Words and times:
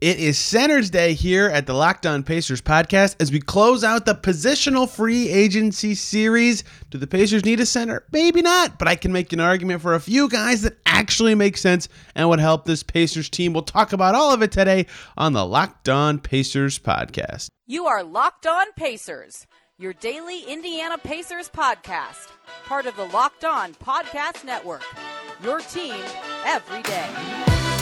It 0.00 0.18
is 0.18 0.36
Center's 0.38 0.90
Day 0.90 1.14
here 1.14 1.48
at 1.48 1.66
the 1.66 1.72
Locked 1.72 2.04
On 2.04 2.24
Pacers 2.24 2.60
podcast 2.60 3.14
as 3.20 3.30
we 3.30 3.40
close 3.40 3.84
out 3.84 4.04
the 4.04 4.14
positional 4.14 4.88
free 4.88 5.30
agency 5.30 5.94
series. 5.94 6.64
Do 6.90 6.98
the 6.98 7.06
Pacers 7.06 7.44
need 7.44 7.60
a 7.60 7.64
center? 7.64 8.04
Maybe 8.12 8.42
not, 8.42 8.76
but 8.78 8.88
I 8.88 8.96
can 8.96 9.12
make 9.12 9.32
an 9.32 9.38
argument 9.38 9.80
for 9.80 9.94
a 9.94 10.00
few 10.00 10.28
guys 10.28 10.62
that 10.62 10.76
actually 10.84 11.36
make 11.36 11.56
sense 11.56 11.88
and 12.16 12.28
would 12.28 12.40
help 12.40 12.64
this 12.64 12.82
Pacers 12.82 13.30
team. 13.30 13.52
We'll 13.52 13.62
talk 13.62 13.92
about 13.92 14.16
all 14.16 14.34
of 14.34 14.42
it 14.42 14.50
today 14.50 14.86
on 15.16 15.32
the 15.32 15.46
Locked 15.46 15.88
On 15.88 16.18
Pacers 16.18 16.78
podcast. 16.78 17.48
You 17.66 17.86
are 17.86 18.02
Locked 18.02 18.48
On 18.48 18.72
Pacers, 18.72 19.46
your 19.78 19.92
daily 19.92 20.42
Indiana 20.42 20.98
Pacers 20.98 21.48
podcast, 21.48 22.28
part 22.66 22.86
of 22.86 22.96
the 22.96 23.06
Locked 23.06 23.44
On 23.44 23.72
Podcast 23.74 24.44
Network. 24.44 24.82
Your 25.42 25.60
team 25.60 25.94
every 26.44 26.82
day. 26.82 27.73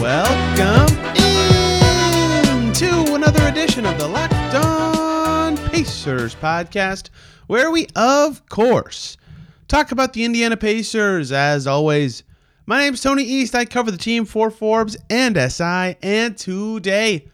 Welcome 0.00 0.96
in 1.16 2.72
to 2.74 3.14
another 3.16 3.44
edition 3.48 3.84
of 3.84 3.98
the 3.98 4.06
Locked 4.06 4.54
On 4.54 5.56
Pacers 5.70 6.36
podcast, 6.36 7.10
where 7.48 7.72
we, 7.72 7.88
of 7.96 8.48
course, 8.48 9.16
talk 9.66 9.90
about 9.90 10.12
the 10.12 10.24
Indiana 10.24 10.56
Pacers. 10.56 11.32
As 11.32 11.66
always, 11.66 12.22
my 12.64 12.78
name's 12.78 13.00
Tony 13.00 13.24
East. 13.24 13.56
I 13.56 13.64
cover 13.64 13.90
the 13.90 13.96
team 13.96 14.24
for 14.24 14.52
Forbes 14.52 14.96
and 15.10 15.36
SI, 15.36 15.96
and 16.00 16.38
today, 16.38 17.28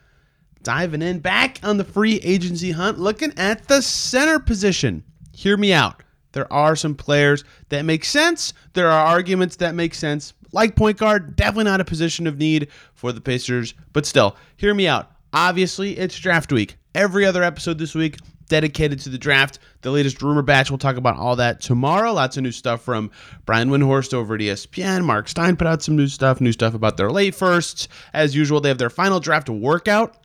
diving 0.62 1.03
in 1.03 1.19
back 1.19 1.61
on 1.62 1.77
the 1.77 1.84
free 1.84 2.17
agency 2.20 2.70
hunt, 2.70 2.98
looking 2.98 3.34
at 3.37 3.69
the 3.69 3.83
center 3.83 4.39
position. 4.39 5.05
Hear 5.33 5.59
me 5.59 5.75
out. 5.75 6.03
There 6.33 6.51
are 6.51 6.77
some 6.77 6.95
players 6.95 7.45
that 7.69 7.84
make 7.84 8.06
sense. 8.06 8.55
There 8.73 8.91
are 8.91 9.06
arguments 9.06 9.56
that 9.56 9.75
make 9.75 9.95
sense 9.95 10.33
like 10.55 10.77
point 10.77 10.97
guard, 10.97 11.37
definitely 11.37 11.65
not 11.65 11.81
a 11.81 11.85
position 11.85 12.27
of 12.27 12.39
need 12.39 12.69
for 12.95 13.12
the 13.12 13.21
Pacers, 13.21 13.75
but 13.93 14.07
still, 14.07 14.37
hear 14.57 14.73
me 14.73 14.89
out. 14.89 15.11
Obviously, 15.33 15.98
it's 15.98 16.19
draft 16.19 16.53
week. 16.53 16.77
Every 16.95 17.27
other 17.27 17.42
episode 17.42 17.77
this 17.78 17.95
week 17.95 18.19
dedicated 18.48 19.01
to 19.01 19.09
the 19.09 19.19
draft. 19.19 19.59
The 19.83 19.91
latest 19.91 20.23
rumor 20.23 20.43
batch, 20.43 20.70
we'll 20.70 20.78
talk 20.78 20.97
about 20.97 21.17
all 21.17 21.37
that 21.37 21.61
tomorrow. 21.61 22.12
Lots 22.12 22.37
of 22.37 22.43
new 22.45 22.53
stuff 22.53 22.83
from 22.83 23.11
Brian 23.47 23.69
Windhorst 23.69 24.15
over 24.15 24.34
at 24.34 24.41
ESPN. 24.41 25.05
Mark 25.05 25.28
Stein 25.28 25.56
put 25.56 25.67
out 25.67 25.83
some 25.83 25.97
new 25.97 26.06
stuff, 26.06 26.41
new 26.41 26.53
stuff 26.53 26.75
about 26.75 26.97
their 26.97 27.11
late 27.11 27.34
firsts. 27.34 27.89
As 28.12 28.37
usual, 28.37 28.61
they 28.61 28.69
have 28.69 28.78
their 28.78 28.91
final 28.91 29.19
draft 29.19 29.48
workout 29.50 30.17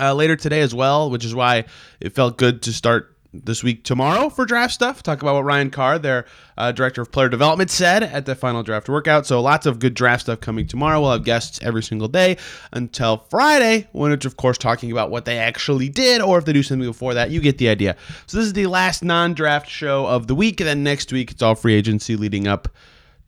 uh, 0.00 0.14
later 0.14 0.36
today 0.36 0.60
as 0.60 0.74
well, 0.74 1.10
which 1.10 1.24
is 1.24 1.34
why 1.34 1.64
it 2.00 2.14
felt 2.14 2.38
good 2.38 2.62
to 2.62 2.72
start 2.72 3.16
this 3.32 3.62
week 3.62 3.84
tomorrow 3.84 4.28
for 4.28 4.44
draft 4.44 4.74
stuff. 4.74 5.02
Talk 5.02 5.22
about 5.22 5.34
what 5.34 5.44
Ryan 5.44 5.70
Carr, 5.70 5.98
their 5.98 6.26
uh, 6.58 6.72
director 6.72 7.02
of 7.02 7.12
player 7.12 7.28
development, 7.28 7.70
said 7.70 8.02
at 8.02 8.26
the 8.26 8.34
final 8.34 8.62
draft 8.62 8.88
workout. 8.88 9.26
So 9.26 9.40
lots 9.40 9.66
of 9.66 9.78
good 9.78 9.94
draft 9.94 10.22
stuff 10.22 10.40
coming 10.40 10.66
tomorrow. 10.66 11.00
We'll 11.00 11.12
have 11.12 11.24
guests 11.24 11.60
every 11.62 11.82
single 11.82 12.08
day 12.08 12.36
until 12.72 13.18
Friday, 13.30 13.88
when 13.92 14.12
it's 14.12 14.26
of 14.26 14.36
course 14.36 14.58
talking 14.58 14.90
about 14.90 15.10
what 15.10 15.24
they 15.24 15.38
actually 15.38 15.88
did, 15.88 16.20
or 16.20 16.38
if 16.38 16.44
they 16.44 16.52
do 16.52 16.62
something 16.62 16.88
before 16.88 17.14
that. 17.14 17.30
You 17.30 17.40
get 17.40 17.58
the 17.58 17.68
idea. 17.68 17.96
So 18.26 18.38
this 18.38 18.46
is 18.46 18.52
the 18.52 18.66
last 18.66 19.04
non-draft 19.04 19.68
show 19.68 20.06
of 20.06 20.26
the 20.26 20.34
week, 20.34 20.60
and 20.60 20.68
then 20.68 20.82
next 20.82 21.12
week 21.12 21.30
it's 21.30 21.42
all 21.42 21.54
free 21.54 21.74
agency 21.74 22.16
leading 22.16 22.48
up 22.48 22.68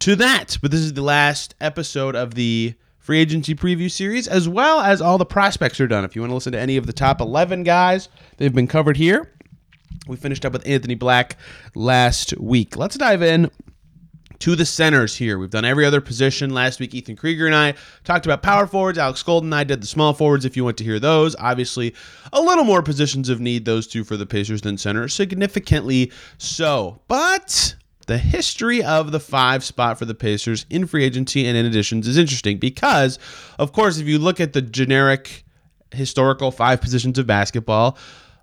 to 0.00 0.16
that. 0.16 0.58
But 0.60 0.72
this 0.72 0.80
is 0.80 0.94
the 0.94 1.02
last 1.02 1.54
episode 1.60 2.16
of 2.16 2.34
the 2.34 2.74
free 2.98 3.20
agency 3.20 3.54
preview 3.54 3.90
series, 3.90 4.28
as 4.28 4.48
well 4.48 4.80
as 4.80 5.00
all 5.00 5.18
the 5.18 5.24
prospects 5.24 5.80
are 5.80 5.88
done. 5.88 6.04
If 6.04 6.14
you 6.14 6.22
want 6.22 6.30
to 6.30 6.34
listen 6.34 6.52
to 6.52 6.60
any 6.60 6.76
of 6.76 6.86
the 6.86 6.92
top 6.92 7.20
11 7.20 7.64
guys, 7.64 8.08
they've 8.36 8.54
been 8.54 8.68
covered 8.68 8.96
here. 8.96 9.28
We 10.06 10.16
finished 10.16 10.44
up 10.44 10.52
with 10.52 10.66
Anthony 10.66 10.94
Black 10.94 11.36
last 11.74 12.36
week. 12.38 12.76
Let's 12.76 12.96
dive 12.96 13.22
in 13.22 13.50
to 14.40 14.56
the 14.56 14.66
centers 14.66 15.14
here. 15.14 15.38
We've 15.38 15.50
done 15.50 15.64
every 15.64 15.86
other 15.86 16.00
position. 16.00 16.50
Last 16.50 16.80
week, 16.80 16.92
Ethan 16.94 17.14
Krieger 17.14 17.46
and 17.46 17.54
I 17.54 17.74
talked 18.02 18.26
about 18.26 18.42
power 18.42 18.66
forwards. 18.66 18.98
Alex 18.98 19.22
Golden 19.22 19.48
and 19.48 19.54
I 19.54 19.62
did 19.62 19.80
the 19.80 19.86
small 19.86 20.12
forwards 20.12 20.44
if 20.44 20.56
you 20.56 20.64
want 20.64 20.76
to 20.78 20.84
hear 20.84 20.98
those. 20.98 21.36
Obviously, 21.38 21.94
a 22.32 22.40
little 22.40 22.64
more 22.64 22.82
positions 22.82 23.28
of 23.28 23.38
need, 23.40 23.64
those 23.64 23.86
two 23.86 24.02
for 24.02 24.16
the 24.16 24.26
Pacers 24.26 24.62
than 24.62 24.76
center, 24.76 25.06
significantly 25.06 26.10
so. 26.38 27.00
But 27.06 27.76
the 28.08 28.18
history 28.18 28.82
of 28.82 29.12
the 29.12 29.20
five 29.20 29.62
spot 29.62 29.96
for 29.96 30.06
the 30.06 30.14
Pacers 30.14 30.66
in 30.68 30.88
free 30.88 31.04
agency 31.04 31.46
and 31.46 31.56
in 31.56 31.64
additions 31.64 32.08
is 32.08 32.18
interesting 32.18 32.58
because, 32.58 33.20
of 33.60 33.72
course, 33.72 33.98
if 33.98 34.08
you 34.08 34.18
look 34.18 34.40
at 34.40 34.54
the 34.54 34.62
generic 34.62 35.44
historical 35.92 36.50
five 36.50 36.80
positions 36.80 37.16
of 37.16 37.28
basketball, 37.28 37.96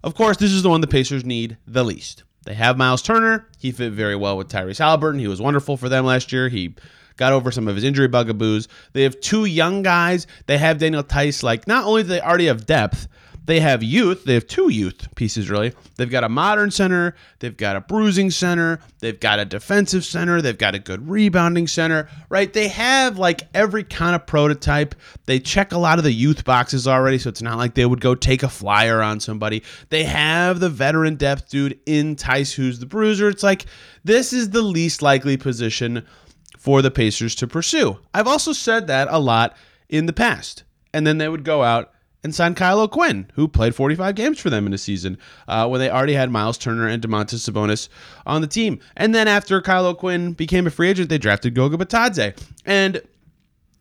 of 0.03 0.15
course, 0.15 0.37
this 0.37 0.51
is 0.51 0.63
the 0.63 0.69
one 0.69 0.81
the 0.81 0.87
Pacers 0.87 1.25
need 1.25 1.57
the 1.67 1.83
least. 1.83 2.23
They 2.45 2.53
have 2.53 2.77
Miles 2.77 3.01
Turner. 3.01 3.47
He 3.57 3.71
fit 3.71 3.91
very 3.91 4.15
well 4.15 4.37
with 4.37 4.47
Tyrese 4.49 4.79
Halliburton. 4.79 5.19
He 5.19 5.27
was 5.27 5.41
wonderful 5.41 5.77
for 5.77 5.89
them 5.89 6.05
last 6.05 6.31
year. 6.31 6.49
He 6.49 6.73
got 7.17 7.33
over 7.33 7.51
some 7.51 7.67
of 7.67 7.75
his 7.75 7.83
injury 7.83 8.07
bugaboos. 8.07 8.67
They 8.93 9.03
have 9.03 9.19
two 9.19 9.45
young 9.45 9.83
guys. 9.83 10.25
They 10.45 10.57
have 10.57 10.77
Daniel 10.77 11.03
Theis. 11.03 11.43
Like, 11.43 11.67
not 11.67 11.85
only 11.85 12.03
do 12.03 12.09
they 12.09 12.21
already 12.21 12.47
have 12.47 12.65
depth, 12.65 13.07
they 13.49 13.61
have 13.61 13.81
youth. 13.81 14.25
They 14.25 14.35
have 14.35 14.45
two 14.45 14.69
youth 14.69 15.07
pieces, 15.15 15.49
really. 15.49 15.73
They've 15.97 16.09
got 16.09 16.23
a 16.23 16.29
modern 16.29 16.69
center. 16.69 17.15
They've 17.39 17.57
got 17.57 17.75
a 17.75 17.81
bruising 17.81 18.29
center. 18.29 18.79
They've 18.99 19.19
got 19.19 19.39
a 19.39 19.45
defensive 19.45 20.05
center. 20.05 20.39
They've 20.39 20.55
got 20.55 20.75
a 20.75 20.79
good 20.79 21.09
rebounding 21.09 21.65
center, 21.65 22.07
right? 22.29 22.53
They 22.53 22.67
have 22.67 23.17
like 23.17 23.47
every 23.55 23.83
kind 23.83 24.15
of 24.15 24.27
prototype. 24.27 24.93
They 25.25 25.39
check 25.39 25.71
a 25.71 25.79
lot 25.79 25.97
of 25.97 26.03
the 26.03 26.11
youth 26.11 26.45
boxes 26.45 26.87
already, 26.87 27.17
so 27.17 27.29
it's 27.29 27.41
not 27.41 27.57
like 27.57 27.73
they 27.73 27.87
would 27.87 28.01
go 28.01 28.13
take 28.13 28.43
a 28.43 28.49
flyer 28.49 29.01
on 29.01 29.19
somebody. 29.19 29.63
They 29.89 30.03
have 30.03 30.59
the 30.59 30.69
veteran 30.69 31.15
depth 31.15 31.49
dude 31.49 31.79
in 31.87 32.17
Theis, 32.17 32.53
who's 32.53 32.77
the 32.77 32.85
bruiser. 32.85 33.29
It's 33.29 33.41
like 33.41 33.65
this 34.03 34.31
is 34.31 34.51
the 34.51 34.61
least 34.61 35.01
likely 35.01 35.37
position 35.37 36.05
for 36.59 36.83
the 36.83 36.91
Pacers 36.91 37.33
to 37.33 37.47
pursue. 37.47 37.97
I've 38.13 38.27
also 38.27 38.53
said 38.53 38.85
that 38.87 39.07
a 39.09 39.17
lot 39.17 39.57
in 39.89 40.05
the 40.05 40.13
past. 40.13 40.65
And 40.93 41.07
then 41.07 41.17
they 41.17 41.29
would 41.29 41.43
go 41.43 41.63
out 41.63 41.93
and 42.23 42.35
signed 42.35 42.57
Kyle 42.57 42.87
Quinn, 42.87 43.29
who 43.35 43.47
played 43.47 43.75
45 43.75 44.15
games 44.15 44.39
for 44.39 44.49
them 44.49 44.67
in 44.67 44.73
a 44.73 44.77
season 44.77 45.17
uh, 45.47 45.67
when 45.67 45.79
they 45.79 45.89
already 45.89 46.13
had 46.13 46.29
Miles 46.29 46.57
Turner 46.57 46.87
and 46.87 47.01
Domantas 47.01 47.49
Sabonis 47.49 47.87
on 48.25 48.41
the 48.41 48.47
team. 48.47 48.79
And 48.97 49.15
then 49.15 49.27
after 49.27 49.61
Kyle 49.61 49.93
Quinn 49.95 50.33
became 50.33 50.67
a 50.67 50.69
free 50.69 50.89
agent, 50.89 51.09
they 51.09 51.17
drafted 51.17 51.55
Goga 51.55 51.77
Bitadze. 51.77 52.37
And 52.65 53.01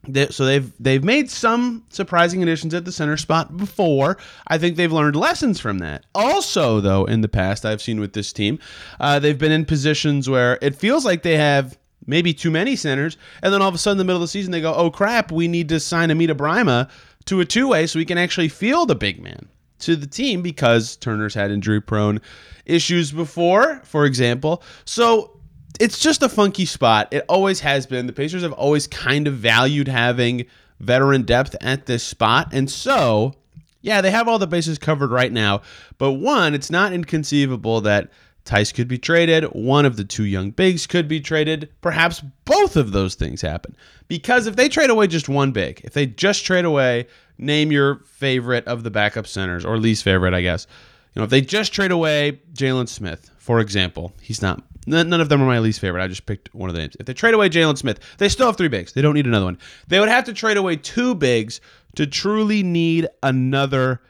they, 0.07 0.29
so 0.29 0.45
they've 0.45 0.73
they've 0.79 1.05
made 1.05 1.31
some 1.31 1.85
surprising 1.91 2.43
additions 2.43 2.73
at 2.73 2.85
the 2.85 2.93
center 2.93 3.17
spot 3.17 3.57
before. 3.57 4.17
I 4.47 4.57
think 4.57 4.77
they've 4.77 4.93
learned 4.93 5.17
lessons 5.17 5.61
from 5.61 5.81
that. 5.81 6.05
Also, 6.15 6.81
though, 6.81 7.05
in 7.05 7.21
the 7.21 7.29
past, 7.29 7.67
I've 7.67 7.83
seen 7.83 8.01
with 8.01 8.13
this 8.13 8.33
team, 8.33 8.59
uh, 9.01 9.19
they've 9.19 9.39
been 9.39 9.53
in 9.53 9.65
positions 9.65 10.31
where 10.31 10.59
it 10.63 10.75
feels 10.75 11.05
like 11.05 11.23
they 11.23 11.37
have 11.37 11.77
maybe 12.07 12.33
too 12.33 12.51
many 12.51 12.75
centers, 12.75 13.19
and 13.43 13.53
then 13.53 13.61
all 13.61 13.69
of 13.69 13.75
a 13.75 13.79
sudden, 13.79 13.97
in 13.97 13.99
the 13.99 14.05
middle 14.05 14.23
of 14.23 14.25
the 14.25 14.29
season, 14.29 14.53
they 14.53 14.61
go, 14.61 14.75
"Oh 14.75 14.91
crap, 14.91 15.31
we 15.31 15.47
need 15.47 15.69
to 15.71 15.81
sign 15.81 16.11
Amida 16.11 16.35
Brimah." 16.35 16.89
To 17.29 17.41
a 17.41 17.45
two 17.45 17.69
way 17.69 17.87
so 17.87 17.99
we 17.99 18.05
can 18.05 18.19
actually 18.19 18.49
field 18.49 18.91
a 18.91 18.95
big 18.95 19.23
man 19.23 19.49
to 19.81 19.95
the 19.97 20.07
team 20.07 20.43
because 20.43 20.97
Turner's 20.97 21.35
had 21.35 21.51
injury 21.51 21.81
prone 21.81 22.21
issues 22.67 23.13
before, 23.13 23.81
for 23.85 24.05
example. 24.05 24.63
So 24.85 25.39
it's 25.79 25.99
just 25.99 26.23
a 26.23 26.29
funky 26.29 26.65
spot. 26.65 27.09
It 27.13 27.25
always 27.29 27.61
has 27.61 27.87
been. 27.87 28.07
The 28.07 28.13
Pacers 28.13 28.43
have 28.43 28.53
always 28.53 28.87
kind 28.87 29.29
of 29.29 29.35
valued 29.35 29.89
having 29.89 30.47
veteran 30.81 31.23
depth 31.23 31.55
at 31.61 31.87
this 31.87 32.03
spot. 32.03 32.49
And 32.53 32.71
so, 32.71 33.35
yeah, 33.81 34.01
they 34.01 34.11
have 34.11 34.27
all 34.27 34.39
the 34.39 34.47
bases 34.47 34.79
covered 34.79 35.11
right 35.11 35.33
now. 35.33 35.63
But 35.99 36.13
one, 36.13 36.55
it's 36.55 36.71
not 36.71 36.93
inconceivable 36.93 37.83
that 37.83 38.11
Theis 38.49 38.73
could 38.73 38.89
be 38.89 38.99
traded. 38.99 39.45
One 39.45 39.85
of 39.85 39.97
the 39.97 40.05
two 40.05 40.25
young 40.25 40.51
bigs 40.51 40.87
could 40.87 41.07
be 41.07 41.21
traded. 41.21 41.71
Perhaps 41.83 42.23
both 42.45 42.77
of 42.77 42.93
those 42.93 43.15
things 43.15 43.43
happen. 43.43 43.77
Because 44.09 44.47
if 44.47 44.57
they 44.57 44.69
trade 44.69 44.91
away 44.91 45.07
just 45.07 45.29
one 45.29 45.53
big, 45.53 45.83
if 45.85 45.93
they 45.93 46.07
just 46.07 46.45
trade 46.45 46.65
away, 46.65 47.07
name 47.37 47.71
your 47.71 47.97
favorite 48.07 48.67
of 48.67 48.85
the 48.85 48.91
backup 48.91 49.27
centers, 49.27 49.65
or 49.65 49.77
least 49.77 50.03
favorite, 50.03 50.33
I 50.33 50.41
guess. 50.41 50.67
You 51.15 51.21
know, 51.21 51.25
if 51.25 51.31
they 51.31 51.43
just 51.43 51.73
trade 51.73 51.91
away 51.91 52.41
Jalen 52.55 52.89
Smith, 52.89 53.31
for 53.37 53.61
example, 53.61 54.15
he's 54.21 54.41
not. 54.41 54.63
None 54.87 55.13
of 55.13 55.29
them 55.29 55.43
are 55.43 55.47
my 55.47 55.59
least 55.59 55.81
favorite. 55.81 56.03
I 56.03 56.09
just 56.09 56.25
picked 56.25 56.55
one 56.55 56.71
of 56.71 56.75
the 56.75 56.81
names. 56.81 56.97
If 56.99 57.05
they 57.05 57.13
trade 57.13 57.35
away 57.35 57.51
Jalen 57.51 57.77
Smith, 57.77 58.01
they 58.17 58.31
still 58.31 58.47
have 58.47 58.57
three 58.57 58.69
bigs. 58.69 58.95
They 58.95 59.03
don't 59.03 59.15
need 59.15 59.27
another 59.27 59.45
one. 59.45 59.59
They 59.89 60.01
would 60.01 60.09
have 60.09 60.25
to 60.25 60.33
trade 60.33 60.57
away 60.57 60.77
two 60.77 61.15
bigs 61.15 61.61
to 61.97 62.07
truly 62.07 62.63
need 62.63 63.09
another 63.23 64.01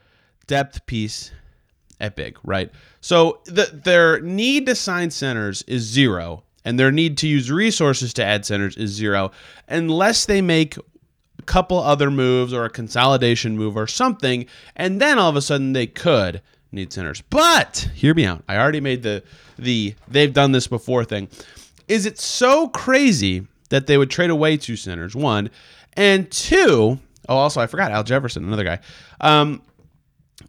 depth 0.46 0.86
piece 0.86 1.32
at 1.98 2.14
big, 2.14 2.38
right? 2.44 2.70
So 3.00 3.40
the, 3.44 3.70
their 3.84 4.20
need 4.20 4.66
to 4.66 4.74
sign 4.74 5.10
centers 5.10 5.62
is 5.62 5.82
zero, 5.82 6.42
and 6.64 6.78
their 6.78 6.90
need 6.90 7.16
to 7.18 7.28
use 7.28 7.50
resources 7.50 8.12
to 8.14 8.24
add 8.24 8.44
centers 8.44 8.76
is 8.76 8.90
zero, 8.90 9.30
unless 9.68 10.26
they 10.26 10.40
make 10.40 10.76
a 10.76 11.42
couple 11.42 11.78
other 11.78 12.10
moves 12.10 12.52
or 12.52 12.64
a 12.64 12.70
consolidation 12.70 13.56
move 13.56 13.76
or 13.76 13.86
something, 13.86 14.46
and 14.76 15.00
then 15.00 15.18
all 15.18 15.30
of 15.30 15.36
a 15.36 15.42
sudden 15.42 15.72
they 15.72 15.86
could 15.86 16.42
need 16.72 16.92
centers. 16.92 17.20
But 17.22 17.88
hear 17.94 18.14
me 18.14 18.26
out. 18.26 18.42
I 18.48 18.56
already 18.56 18.80
made 18.80 19.02
the 19.02 19.22
the 19.58 19.94
they've 20.08 20.32
done 20.32 20.52
this 20.52 20.66
before 20.66 21.04
thing. 21.04 21.28
Is 21.86 22.04
it 22.04 22.18
so 22.18 22.68
crazy 22.68 23.46
that 23.70 23.86
they 23.86 23.96
would 23.96 24.10
trade 24.10 24.30
away 24.30 24.56
two 24.56 24.76
centers? 24.76 25.14
One 25.14 25.50
and 25.94 26.30
two. 26.30 26.98
Oh, 27.28 27.36
also 27.36 27.60
I 27.60 27.66
forgot 27.66 27.92
Al 27.92 28.04
Jefferson, 28.04 28.44
another 28.44 28.64
guy. 28.64 28.80
Um, 29.20 29.62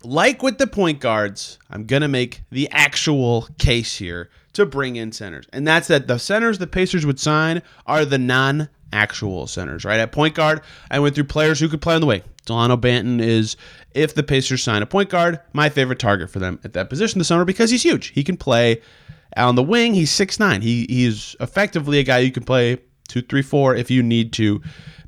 like 0.04 0.42
with 0.42 0.58
the 0.58 0.68
point 0.68 1.00
guards, 1.00 1.60
I'm 1.70 1.86
going 1.86 2.02
to 2.02 2.08
make 2.08 2.42
the 2.52 2.70
actual 2.72 3.48
case 3.58 3.98
here 3.98 4.30
to 4.54 4.66
bring 4.66 4.96
in 4.96 5.12
centers. 5.12 5.46
And 5.54 5.68
that's 5.68 5.88
that 5.88 6.08
the 6.08 6.18
centers 6.18 6.58
the 6.58 6.68
Pacers 6.68 7.06
would 7.06 7.20
sign 7.20 7.62
are 7.86 8.06
the 8.06 8.18
non 8.18 8.70
actual 8.92 9.48
centers, 9.48 9.86
right? 9.86 10.00
At 10.00 10.12
point 10.12 10.36
guard, 10.36 10.62
I 10.90 11.00
went 11.00 11.16
through 11.16 11.26
players 11.26 11.60
who 11.60 11.70
could 11.70 11.82
play 11.82 11.96
on 11.96 12.02
the 12.02 12.08
wing. 12.08 12.24
Delano 12.46 12.78
Banton 12.78 13.22
is, 13.22 13.58
if 13.94 14.16
the 14.16 14.24
Pacers 14.24 14.64
sign 14.64 14.82
a 14.82 14.88
point 14.88 15.10
guard, 15.10 15.40
my 15.54 15.70
favorite 15.70 16.00
target 16.00 16.30
for 16.30 16.40
them 16.40 16.60
at 16.64 16.74
that 16.74 16.90
position 16.90 17.20
this 17.20 17.28
summer 17.28 17.46
because 17.46 17.70
he's 17.70 17.84
huge. 17.84 18.08
He 18.08 18.24
can 18.24 18.38
play 18.38 18.82
on 19.38 19.56
the 19.56 19.64
wing. 19.64 19.94
He's 19.94 20.12
6'9. 20.12 20.64
He, 20.64 20.88
he's 20.90 21.36
effectively 21.40 22.00
a 22.00 22.04
guy 22.04 22.20
you 22.20 22.32
can 22.32 22.44
play 22.44 22.80
two, 23.10 23.22
three, 23.22 23.42
four 23.42 23.76
if 23.76 23.92
you 23.92 24.02
need 24.02 24.32
to 24.34 24.62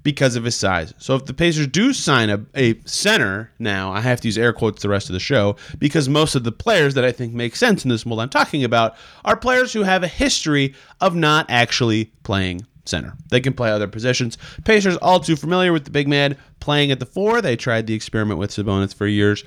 because 0.03 0.35
of 0.35 0.43
his 0.43 0.55
size. 0.55 0.93
So 0.97 1.15
if 1.15 1.25
the 1.25 1.33
Pacers 1.33 1.67
do 1.67 1.93
sign 1.93 2.29
a, 2.29 2.43
a 2.55 2.79
center 2.85 3.51
now, 3.59 3.91
I 3.91 4.01
have 4.01 4.19
to 4.21 4.27
use 4.27 4.37
air 4.37 4.51
quotes 4.51 4.81
the 4.81 4.89
rest 4.89 5.09
of 5.09 5.13
the 5.13 5.19
show 5.19 5.55
because 5.77 6.09
most 6.09 6.35
of 6.35 6.43
the 6.43 6.51
players 6.51 6.95
that 6.95 7.05
I 7.05 7.11
think 7.11 7.33
make 7.33 7.55
sense 7.55 7.83
in 7.83 7.89
this 7.89 8.05
mold 8.05 8.19
I'm 8.19 8.29
talking 8.29 8.63
about 8.63 8.95
are 9.23 9.37
players 9.37 9.73
who 9.73 9.83
have 9.83 10.03
a 10.03 10.07
history 10.07 10.73
of 10.99 11.15
not 11.15 11.45
actually 11.49 12.05
playing 12.23 12.65
center. 12.85 13.13
They 13.29 13.39
can 13.39 13.53
play 13.53 13.71
other 13.71 13.87
positions. 13.87 14.37
Pacers 14.65 14.97
all 14.97 15.19
too 15.19 15.35
familiar 15.35 15.71
with 15.71 15.85
the 15.85 15.91
big 15.91 16.07
man 16.07 16.35
playing 16.59 16.91
at 16.91 16.99
the 16.99 17.05
four. 17.05 17.41
They 17.41 17.55
tried 17.55 17.87
the 17.87 17.93
experiment 17.93 18.39
with 18.39 18.51
Sabonis 18.51 18.95
for 18.95 19.07
years 19.07 19.43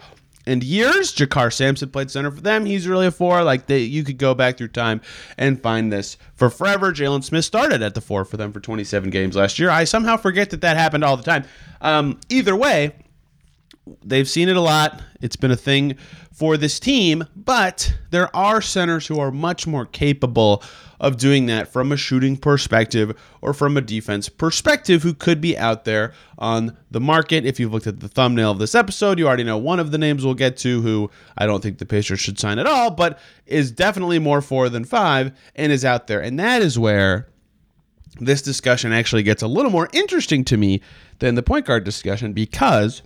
and 0.46 0.62
years. 0.62 1.14
JaKarr 1.14 1.52
Sampson 1.52 1.90
played 1.90 2.10
center 2.10 2.30
for 2.30 2.40
them. 2.40 2.66
He's 2.66 2.86
really 2.86 3.06
a 3.06 3.10
four. 3.10 3.42
Like 3.42 3.66
they, 3.66 3.80
you 3.80 4.04
could 4.04 4.18
go 4.18 4.34
back 4.34 4.56
through 4.56 4.68
time 4.68 5.00
and 5.36 5.62
find 5.62 5.92
this 5.92 6.16
for 6.34 6.50
forever. 6.50 6.92
Jalen 6.92 7.24
Smith 7.24 7.44
started 7.44 7.82
at 7.82 7.94
the 7.94 8.00
four 8.00 8.24
for 8.24 8.36
them 8.36 8.52
for 8.52 8.60
27 8.60 9.10
games 9.10 9.36
last 9.36 9.58
year. 9.58 9.70
I 9.70 9.84
somehow 9.84 10.16
forget 10.16 10.50
that 10.50 10.60
that 10.62 10.76
happened 10.76 11.04
all 11.04 11.16
the 11.16 11.22
time. 11.22 11.44
Um, 11.80 12.20
either 12.28 12.56
way, 12.56 12.92
they've 14.04 14.28
seen 14.28 14.48
it 14.48 14.56
a 14.56 14.60
lot. 14.60 15.02
It's 15.20 15.36
been 15.36 15.50
a 15.50 15.56
thing 15.56 15.96
for 16.32 16.56
this 16.56 16.80
team, 16.80 17.24
but 17.36 17.94
there 18.10 18.34
are 18.34 18.60
centers 18.60 19.06
who 19.06 19.20
are 19.20 19.30
much 19.30 19.66
more 19.66 19.86
capable 19.86 20.62
of 21.00 21.16
doing 21.16 21.46
that 21.46 21.68
from 21.68 21.92
a 21.92 21.96
shooting 21.96 22.36
perspective 22.36 23.14
or 23.42 23.52
from 23.52 23.76
a 23.76 23.80
defense 23.80 24.28
perspective 24.28 25.02
who 25.02 25.12
could 25.12 25.40
be 25.40 25.56
out 25.58 25.84
there 25.84 26.12
on 26.38 26.76
the 26.90 27.00
market. 27.00 27.44
If 27.44 27.60
you've 27.60 27.72
looked 27.72 27.86
at 27.86 28.00
the 28.00 28.08
thumbnail 28.08 28.52
of 28.52 28.58
this 28.58 28.74
episode, 28.74 29.18
you 29.18 29.26
already 29.26 29.44
know 29.44 29.58
one 29.58 29.80
of 29.80 29.90
the 29.90 29.98
names 29.98 30.24
we'll 30.24 30.34
get 30.34 30.56
to 30.58 30.80
who 30.80 31.10
I 31.36 31.46
don't 31.46 31.62
think 31.62 31.78
the 31.78 31.86
Pacers 31.86 32.20
should 32.20 32.38
sign 32.38 32.58
at 32.58 32.66
all, 32.66 32.90
but 32.90 33.18
is 33.46 33.70
definitely 33.70 34.18
more 34.18 34.40
four 34.40 34.68
than 34.68 34.84
five 34.84 35.32
and 35.54 35.70
is 35.72 35.84
out 35.84 36.06
there. 36.06 36.20
And 36.20 36.38
that 36.38 36.62
is 36.62 36.78
where 36.78 37.28
this 38.20 38.42
discussion 38.42 38.92
actually 38.92 39.24
gets 39.24 39.42
a 39.42 39.48
little 39.48 39.70
more 39.70 39.88
interesting 39.92 40.44
to 40.44 40.56
me 40.56 40.80
than 41.18 41.34
the 41.34 41.42
point 41.42 41.66
guard 41.66 41.84
discussion 41.84 42.32
because 42.32 43.02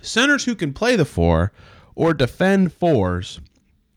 centers 0.00 0.44
who 0.44 0.54
can 0.54 0.72
play 0.72 0.96
the 0.96 1.04
four 1.04 1.52
or 1.94 2.14
defend 2.14 2.72
fours, 2.72 3.40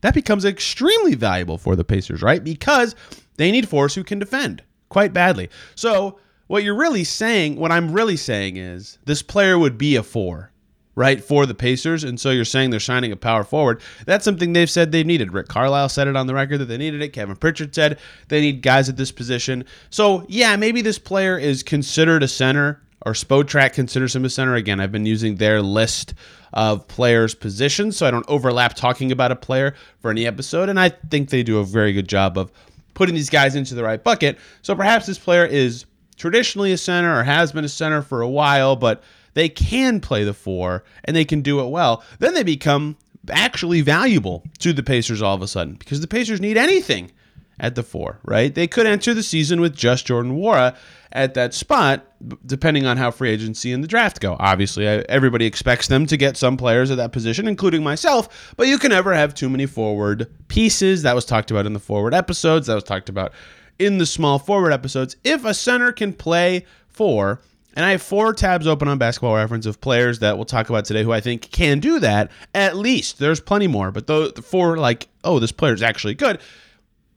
that 0.02 0.14
becomes 0.14 0.44
extremely 0.44 1.14
valuable 1.14 1.58
for 1.58 1.74
the 1.76 1.84
Pacers, 1.84 2.22
right? 2.22 2.42
Because 2.42 2.94
they 3.36 3.50
need 3.50 3.68
fours 3.68 3.94
who 3.94 4.04
can 4.04 4.18
defend 4.18 4.62
quite 4.88 5.12
badly. 5.12 5.50
So, 5.74 6.18
what 6.46 6.62
you're 6.62 6.76
really 6.76 7.04
saying, 7.04 7.56
what 7.56 7.72
I'm 7.72 7.90
really 7.90 8.16
saying 8.16 8.56
is 8.56 8.98
this 9.04 9.20
player 9.20 9.58
would 9.58 9.76
be 9.76 9.96
a 9.96 10.02
four, 10.02 10.52
right, 10.94 11.22
for 11.22 11.44
the 11.44 11.54
Pacers. 11.54 12.04
And 12.04 12.20
so 12.20 12.30
you're 12.30 12.44
saying 12.44 12.70
they're 12.70 12.78
signing 12.78 13.10
a 13.10 13.16
power 13.16 13.42
forward. 13.42 13.82
That's 14.06 14.24
something 14.24 14.52
they've 14.52 14.70
said 14.70 14.92
they've 14.92 15.04
needed. 15.04 15.32
Rick 15.32 15.48
Carlisle 15.48 15.88
said 15.88 16.06
it 16.06 16.14
on 16.14 16.28
the 16.28 16.34
record 16.34 16.58
that 16.58 16.66
they 16.66 16.76
needed 16.76 17.02
it. 17.02 17.08
Kevin 17.08 17.34
Pritchard 17.34 17.74
said 17.74 17.98
they 18.28 18.40
need 18.40 18.62
guys 18.62 18.88
at 18.88 18.96
this 18.96 19.10
position. 19.10 19.64
So, 19.90 20.24
yeah, 20.28 20.54
maybe 20.54 20.82
this 20.82 21.00
player 21.00 21.36
is 21.36 21.64
considered 21.64 22.22
a 22.22 22.28
center 22.28 22.80
or 23.06 23.12
Spotrac 23.12 23.72
considers 23.72 24.16
him 24.16 24.24
a 24.24 24.28
center. 24.28 24.56
Again, 24.56 24.80
I've 24.80 24.90
been 24.90 25.06
using 25.06 25.36
their 25.36 25.62
list 25.62 26.12
of 26.52 26.88
players' 26.88 27.36
positions, 27.36 27.96
so 27.96 28.04
I 28.04 28.10
don't 28.10 28.28
overlap 28.28 28.74
talking 28.74 29.12
about 29.12 29.30
a 29.30 29.36
player 29.36 29.76
for 30.00 30.10
any 30.10 30.26
episode. 30.26 30.68
And 30.68 30.78
I 30.78 30.88
think 30.88 31.30
they 31.30 31.44
do 31.44 31.58
a 31.58 31.64
very 31.64 31.92
good 31.92 32.08
job 32.08 32.36
of 32.36 32.50
putting 32.94 33.14
these 33.14 33.30
guys 33.30 33.54
into 33.54 33.76
the 33.76 33.84
right 33.84 34.02
bucket. 34.02 34.38
So 34.62 34.74
perhaps 34.74 35.06
this 35.06 35.18
player 35.18 35.46
is 35.46 35.86
traditionally 36.16 36.72
a 36.72 36.78
center 36.78 37.16
or 37.16 37.22
has 37.22 37.52
been 37.52 37.64
a 37.64 37.68
center 37.68 38.02
for 38.02 38.22
a 38.22 38.28
while, 38.28 38.74
but 38.74 39.04
they 39.34 39.48
can 39.48 40.00
play 40.00 40.24
the 40.24 40.34
four 40.34 40.82
and 41.04 41.14
they 41.14 41.24
can 41.24 41.42
do 41.42 41.60
it 41.60 41.68
well. 41.68 42.02
Then 42.18 42.34
they 42.34 42.42
become 42.42 42.96
actually 43.30 43.82
valuable 43.82 44.42
to 44.58 44.72
the 44.72 44.82
Pacers 44.82 45.22
all 45.22 45.36
of 45.36 45.42
a 45.42 45.48
sudden 45.48 45.74
because 45.74 46.00
the 46.00 46.08
Pacers 46.08 46.40
need 46.40 46.56
anything 46.56 47.12
at 47.60 47.76
the 47.76 47.82
four, 47.82 48.18
right? 48.24 48.54
They 48.54 48.66
could 48.66 48.86
enter 48.86 49.14
the 49.14 49.22
season 49.22 49.60
with 49.60 49.76
just 49.76 50.06
Jordan 50.06 50.36
Nwora 50.36 50.76
at 51.16 51.34
that 51.34 51.54
spot, 51.54 52.06
depending 52.44 52.86
on 52.86 52.96
how 52.96 53.10
free 53.10 53.30
agency 53.30 53.72
and 53.72 53.82
the 53.82 53.88
draft 53.88 54.20
go. 54.20 54.36
Obviously, 54.38 54.86
everybody 54.86 55.46
expects 55.46 55.88
them 55.88 56.06
to 56.06 56.16
get 56.16 56.36
some 56.36 56.56
players 56.56 56.90
at 56.90 56.96
that 56.98 57.12
position, 57.12 57.48
including 57.48 57.82
myself, 57.82 58.54
but 58.56 58.68
you 58.68 58.78
can 58.78 58.90
never 58.90 59.12
have 59.12 59.34
too 59.34 59.48
many 59.48 59.66
forward 59.66 60.30
pieces. 60.48 61.02
That 61.02 61.14
was 61.14 61.24
talked 61.24 61.50
about 61.50 61.66
in 61.66 61.72
the 61.72 61.80
forward 61.80 62.14
episodes, 62.14 62.66
that 62.66 62.74
was 62.74 62.84
talked 62.84 63.08
about 63.08 63.32
in 63.78 63.98
the 63.98 64.06
small 64.06 64.38
forward 64.38 64.72
episodes. 64.72 65.16
If 65.24 65.44
a 65.44 65.54
center 65.54 65.90
can 65.90 66.12
play 66.12 66.64
four, 66.88 67.40
and 67.74 67.84
I 67.84 67.90
have 67.90 68.02
four 68.02 68.32
tabs 68.32 68.66
open 68.66 68.88
on 68.88 68.96
basketball 68.96 69.34
reference 69.34 69.66
of 69.66 69.80
players 69.80 70.20
that 70.20 70.36
we'll 70.36 70.46
talk 70.46 70.70
about 70.70 70.86
today 70.86 71.02
who 71.02 71.12
I 71.12 71.20
think 71.20 71.50
can 71.50 71.78
do 71.78 71.98
that. 71.98 72.30
At 72.54 72.76
least 72.76 73.18
there's 73.18 73.40
plenty 73.40 73.66
more, 73.66 73.90
but 73.90 74.06
the 74.06 74.42
four, 74.44 74.78
like, 74.78 75.08
oh, 75.24 75.38
this 75.38 75.52
player 75.52 75.74
is 75.74 75.82
actually 75.82 76.14
good 76.14 76.40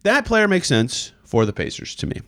that 0.04 0.26
player 0.26 0.48
makes 0.48 0.68
sense 0.68 1.12
for 1.24 1.46
the 1.46 1.54
Pacers 1.54 1.96
to 1.96 2.08
me. 2.08 2.22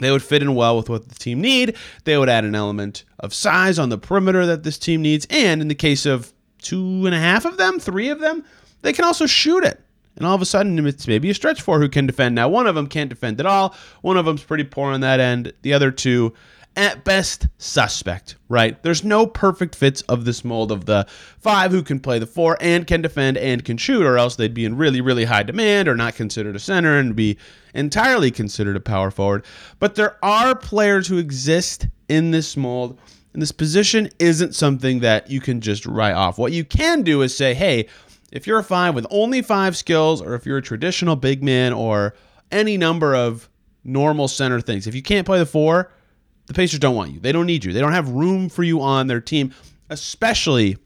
They 0.00 0.10
would 0.10 0.22
fit 0.22 0.42
in 0.42 0.54
well 0.54 0.76
with 0.76 0.88
what 0.88 1.08
the 1.08 1.14
team 1.14 1.40
need. 1.40 1.76
They 2.04 2.18
would 2.18 2.28
add 2.28 2.44
an 2.44 2.54
element 2.54 3.04
of 3.18 3.32
size 3.32 3.78
on 3.78 3.88
the 3.88 3.98
perimeter 3.98 4.44
that 4.46 4.62
this 4.62 4.78
team 4.78 5.02
needs. 5.02 5.26
And 5.30 5.62
in 5.62 5.68
the 5.68 5.74
case 5.74 6.06
of 6.06 6.32
two 6.60 7.06
and 7.06 7.14
a 7.14 7.18
half 7.18 7.44
of 7.44 7.56
them, 7.56 7.78
three 7.78 8.08
of 8.08 8.20
them, 8.20 8.44
they 8.82 8.92
can 8.92 9.04
also 9.04 9.26
shoot 9.26 9.64
it. 9.64 9.80
And 10.16 10.26
all 10.26 10.34
of 10.34 10.42
a 10.42 10.46
sudden, 10.46 10.84
it's 10.86 11.06
maybe 11.06 11.28
a 11.30 11.34
stretch 11.34 11.60
four 11.60 11.78
who 11.78 11.88
can 11.88 12.06
defend. 12.06 12.34
Now, 12.34 12.48
one 12.48 12.66
of 12.66 12.74
them 12.74 12.86
can't 12.86 13.10
defend 13.10 13.38
at 13.38 13.46
all. 13.46 13.74
One 14.00 14.16
of 14.16 14.24
them's 14.24 14.42
pretty 14.42 14.64
poor 14.64 14.92
on 14.92 15.00
that 15.02 15.20
end. 15.20 15.52
The 15.62 15.74
other 15.74 15.90
two 15.90 16.32
at 16.76 17.04
best 17.04 17.48
suspect, 17.56 18.36
right? 18.48 18.80
There's 18.82 19.02
no 19.02 19.26
perfect 19.26 19.74
fits 19.74 20.02
of 20.02 20.26
this 20.26 20.44
mold 20.44 20.70
of 20.70 20.84
the 20.84 21.06
five 21.38 21.70
who 21.70 21.82
can 21.82 21.98
play 21.98 22.18
the 22.18 22.26
four 22.26 22.58
and 22.60 22.86
can 22.86 23.00
defend 23.00 23.38
and 23.38 23.64
can 23.64 23.78
shoot, 23.78 24.04
or 24.04 24.18
else 24.18 24.36
they'd 24.36 24.52
be 24.52 24.66
in 24.66 24.76
really, 24.76 25.00
really 25.00 25.24
high 25.24 25.42
demand 25.42 25.88
or 25.88 25.96
not 25.96 26.14
considered 26.14 26.54
a 26.54 26.58
center 26.58 26.98
and 26.98 27.16
be 27.16 27.38
entirely 27.74 28.30
considered 28.30 28.76
a 28.76 28.80
power 28.80 29.10
forward. 29.10 29.44
But 29.78 29.94
there 29.94 30.22
are 30.22 30.54
players 30.54 31.08
who 31.08 31.16
exist 31.16 31.86
in 32.08 32.30
this 32.30 32.56
mold, 32.56 32.98
and 33.32 33.40
this 33.40 33.52
position 33.52 34.10
isn't 34.18 34.54
something 34.54 35.00
that 35.00 35.30
you 35.30 35.40
can 35.40 35.60
just 35.60 35.86
write 35.86 36.14
off. 36.14 36.38
What 36.38 36.52
you 36.52 36.64
can 36.64 37.02
do 37.02 37.22
is 37.22 37.36
say, 37.36 37.54
hey, 37.54 37.88
if 38.32 38.46
you're 38.46 38.58
a 38.58 38.64
five 38.64 38.94
with 38.94 39.06
only 39.10 39.40
five 39.40 39.76
skills, 39.76 40.20
or 40.20 40.34
if 40.34 40.44
you're 40.44 40.58
a 40.58 40.62
traditional 40.62 41.16
big 41.16 41.42
man, 41.42 41.72
or 41.72 42.14
any 42.52 42.76
number 42.76 43.14
of 43.14 43.48
normal 43.82 44.28
center 44.28 44.60
things, 44.60 44.86
if 44.86 44.94
you 44.94 45.02
can't 45.02 45.24
play 45.24 45.38
the 45.38 45.46
four, 45.46 45.90
the 46.46 46.54
Pacers 46.54 46.78
don't 46.78 46.94
want 46.94 47.12
you. 47.12 47.20
They 47.20 47.32
don't 47.32 47.46
need 47.46 47.64
you. 47.64 47.72
They 47.72 47.80
don't 47.80 47.92
have 47.92 48.08
room 48.08 48.48
for 48.48 48.62
you 48.62 48.80
on 48.80 49.06
their 49.06 49.20
team, 49.20 49.52
especially 49.90 50.76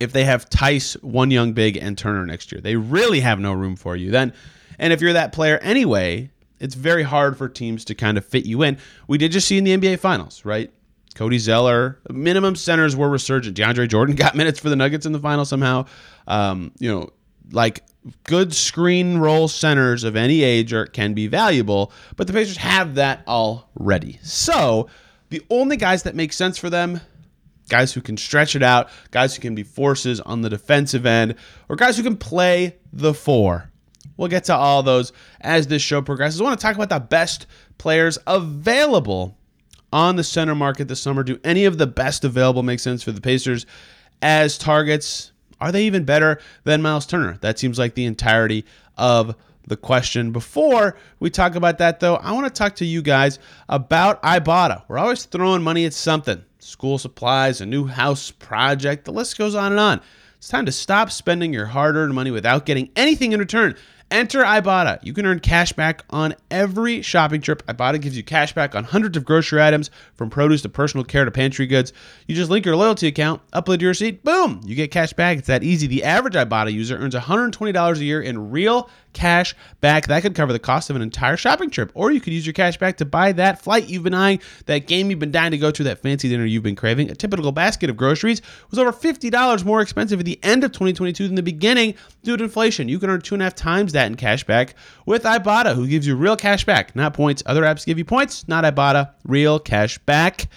if 0.00 0.12
they 0.12 0.24
have 0.24 0.48
Theis, 0.48 0.94
one 1.02 1.30
young 1.30 1.52
big, 1.52 1.76
and 1.76 1.96
Turner 1.96 2.26
next 2.26 2.52
year. 2.52 2.60
They 2.60 2.76
really 2.76 3.20
have 3.20 3.38
no 3.38 3.52
room 3.52 3.76
for 3.76 3.96
you 3.96 4.10
then. 4.10 4.32
And 4.78 4.92
if 4.92 5.00
you're 5.00 5.12
that 5.12 5.32
player 5.32 5.58
anyway, 5.58 6.30
it's 6.58 6.74
very 6.74 7.02
hard 7.02 7.36
for 7.36 7.48
teams 7.48 7.84
to 7.86 7.94
kind 7.94 8.16
of 8.16 8.24
fit 8.24 8.46
you 8.46 8.62
in. 8.62 8.78
We 9.06 9.18
did 9.18 9.32
just 9.32 9.46
see 9.46 9.58
in 9.58 9.64
the 9.64 9.76
NBA 9.76 9.98
Finals, 9.98 10.44
right? 10.44 10.72
Cody 11.14 11.38
Zeller, 11.38 12.00
minimum 12.10 12.56
centers 12.56 12.96
were 12.96 13.08
resurgent. 13.08 13.56
DeAndre 13.56 13.88
Jordan 13.88 14.16
got 14.16 14.34
minutes 14.34 14.58
for 14.60 14.70
the 14.70 14.76
Nuggets 14.76 15.06
in 15.06 15.12
the 15.12 15.18
final 15.20 15.44
somehow. 15.44 15.86
Um, 16.26 16.72
you 16.78 16.90
know, 16.90 17.10
like 17.50 17.82
good 18.24 18.52
screen 18.54 19.18
roll 19.18 19.48
centers 19.48 20.04
of 20.04 20.16
any 20.16 20.42
age 20.42 20.72
are, 20.72 20.86
can 20.86 21.14
be 21.14 21.26
valuable, 21.26 21.92
but 22.16 22.26
the 22.26 22.32
Pacers 22.32 22.56
have 22.56 22.96
that 22.96 23.26
already. 23.26 24.18
So 24.22 24.88
the 25.30 25.42
only 25.50 25.76
guys 25.76 26.02
that 26.02 26.14
make 26.14 26.32
sense 26.32 26.58
for 26.58 26.70
them, 26.70 27.00
guys 27.68 27.92
who 27.92 28.00
can 28.00 28.16
stretch 28.16 28.56
it 28.56 28.62
out, 28.62 28.90
guys 29.10 29.34
who 29.34 29.40
can 29.40 29.54
be 29.54 29.62
forces 29.62 30.20
on 30.20 30.42
the 30.42 30.50
defensive 30.50 31.06
end, 31.06 31.36
or 31.68 31.76
guys 31.76 31.96
who 31.96 32.02
can 32.02 32.16
play 32.16 32.76
the 32.92 33.14
four. 33.14 33.70
We'll 34.16 34.28
get 34.28 34.44
to 34.44 34.54
all 34.54 34.82
those 34.82 35.12
as 35.40 35.68
this 35.68 35.82
show 35.82 36.02
progresses. 36.02 36.40
I 36.40 36.44
want 36.44 36.58
to 36.58 36.62
talk 36.62 36.76
about 36.76 36.90
the 36.90 37.00
best 37.00 37.46
players 37.78 38.18
available 38.26 39.36
on 39.92 40.16
the 40.16 40.24
center 40.24 40.54
market 40.54 40.88
this 40.88 41.00
summer. 41.00 41.22
Do 41.22 41.38
any 41.44 41.64
of 41.64 41.78
the 41.78 41.86
best 41.86 42.24
available 42.24 42.62
make 42.62 42.80
sense 42.80 43.02
for 43.02 43.12
the 43.12 43.20
Pacers 43.20 43.66
as 44.20 44.58
targets? 44.58 45.31
Are 45.62 45.70
they 45.70 45.84
even 45.84 46.04
better 46.04 46.40
than 46.64 46.82
Miles 46.82 47.06
Turner? 47.06 47.38
That 47.40 47.56
seems 47.56 47.78
like 47.78 47.94
the 47.94 48.04
entirety 48.04 48.64
of 48.98 49.36
the 49.68 49.76
question. 49.76 50.32
Before 50.32 50.96
we 51.20 51.30
talk 51.30 51.54
about 51.54 51.78
that, 51.78 52.00
though, 52.00 52.16
I 52.16 52.32
want 52.32 52.46
to 52.46 52.52
talk 52.52 52.74
to 52.76 52.84
you 52.84 53.00
guys 53.00 53.38
about 53.68 54.20
Ibotta. 54.24 54.82
We're 54.88 54.98
always 54.98 55.24
throwing 55.24 55.62
money 55.62 55.84
at 55.84 55.94
something 55.94 56.44
school 56.58 56.98
supplies, 56.98 57.60
a 57.60 57.66
new 57.66 57.86
house 57.86 58.32
project, 58.32 59.04
the 59.04 59.12
list 59.12 59.38
goes 59.38 59.54
on 59.54 59.70
and 59.70 59.80
on. 59.80 60.00
It's 60.36 60.48
time 60.48 60.66
to 60.66 60.72
stop 60.72 61.12
spending 61.12 61.52
your 61.52 61.66
hard 61.66 61.94
earned 61.94 62.14
money 62.14 62.32
without 62.32 62.66
getting 62.66 62.90
anything 62.96 63.30
in 63.30 63.38
return 63.38 63.76
Enter 64.12 64.42
Ibotta. 64.42 64.98
You 65.02 65.14
can 65.14 65.24
earn 65.24 65.40
cash 65.40 65.72
back 65.72 66.04
on 66.10 66.34
every 66.50 67.00
shopping 67.00 67.40
trip. 67.40 67.66
Ibotta 67.66 67.98
gives 67.98 68.14
you 68.14 68.22
cash 68.22 68.52
back 68.52 68.74
on 68.74 68.84
hundreds 68.84 69.16
of 69.16 69.24
grocery 69.24 69.62
items, 69.62 69.90
from 70.16 70.28
produce 70.28 70.60
to 70.62 70.68
personal 70.68 71.02
care 71.02 71.24
to 71.24 71.30
pantry 71.30 71.66
goods. 71.66 71.94
You 72.26 72.34
just 72.34 72.50
link 72.50 72.66
your 72.66 72.76
loyalty 72.76 73.06
account, 73.06 73.40
upload 73.52 73.80
your 73.80 73.88
receipt, 73.88 74.22
boom, 74.22 74.60
you 74.66 74.74
get 74.74 74.90
cash 74.90 75.14
back. 75.14 75.38
It's 75.38 75.46
that 75.46 75.62
easy. 75.64 75.86
The 75.86 76.04
average 76.04 76.34
Ibotta 76.34 76.70
user 76.70 76.98
earns 76.98 77.14
$120 77.14 77.96
a 77.96 78.04
year 78.04 78.20
in 78.20 78.50
real 78.50 78.90
cash 79.12 79.54
back. 79.80 80.06
That 80.06 80.22
could 80.22 80.34
cover 80.34 80.52
the 80.52 80.58
cost 80.58 80.90
of 80.90 80.96
an 80.96 81.02
entire 81.02 81.36
shopping 81.36 81.70
trip. 81.70 81.90
Or 81.94 82.10
you 82.10 82.20
could 82.20 82.32
use 82.32 82.46
your 82.46 82.52
cash 82.52 82.76
back 82.78 82.98
to 82.98 83.04
buy 83.04 83.32
that 83.32 83.62
flight 83.62 83.88
you've 83.88 84.02
been 84.02 84.14
eyeing, 84.14 84.40
that 84.66 84.86
game 84.86 85.10
you've 85.10 85.18
been 85.18 85.30
dying 85.30 85.50
to 85.52 85.58
go 85.58 85.70
to, 85.70 85.84
that 85.84 86.02
fancy 86.02 86.28
dinner 86.28 86.44
you've 86.44 86.62
been 86.62 86.76
craving. 86.76 87.10
A 87.10 87.14
typical 87.14 87.52
basket 87.52 87.90
of 87.90 87.96
groceries 87.96 88.42
was 88.70 88.78
over 88.78 88.92
$50 88.92 89.64
more 89.64 89.80
expensive 89.80 90.20
at 90.20 90.26
the 90.26 90.38
end 90.42 90.64
of 90.64 90.72
2022 90.72 91.26
than 91.26 91.34
the 91.34 91.42
beginning 91.42 91.94
due 92.22 92.36
to 92.36 92.44
inflation. 92.44 92.88
You 92.88 92.98
can 92.98 93.10
earn 93.10 93.20
two 93.20 93.34
and 93.34 93.42
a 93.42 93.44
half 93.44 93.54
times 93.54 93.92
that 93.92 94.01
in 94.06 94.16
cash 94.16 94.44
back 94.44 94.74
with 95.06 95.24
Ibotta, 95.24 95.74
who 95.74 95.86
gives 95.86 96.06
you 96.06 96.16
real 96.16 96.36
cash 96.36 96.64
back, 96.64 96.94
not 96.96 97.14
points. 97.14 97.42
Other 97.46 97.62
apps 97.62 97.86
give 97.86 97.98
you 97.98 98.04
points, 98.04 98.46
not 98.48 98.64
Ibotta, 98.64 99.12
real 99.24 99.58
cash 99.58 99.98
back. 99.98 100.48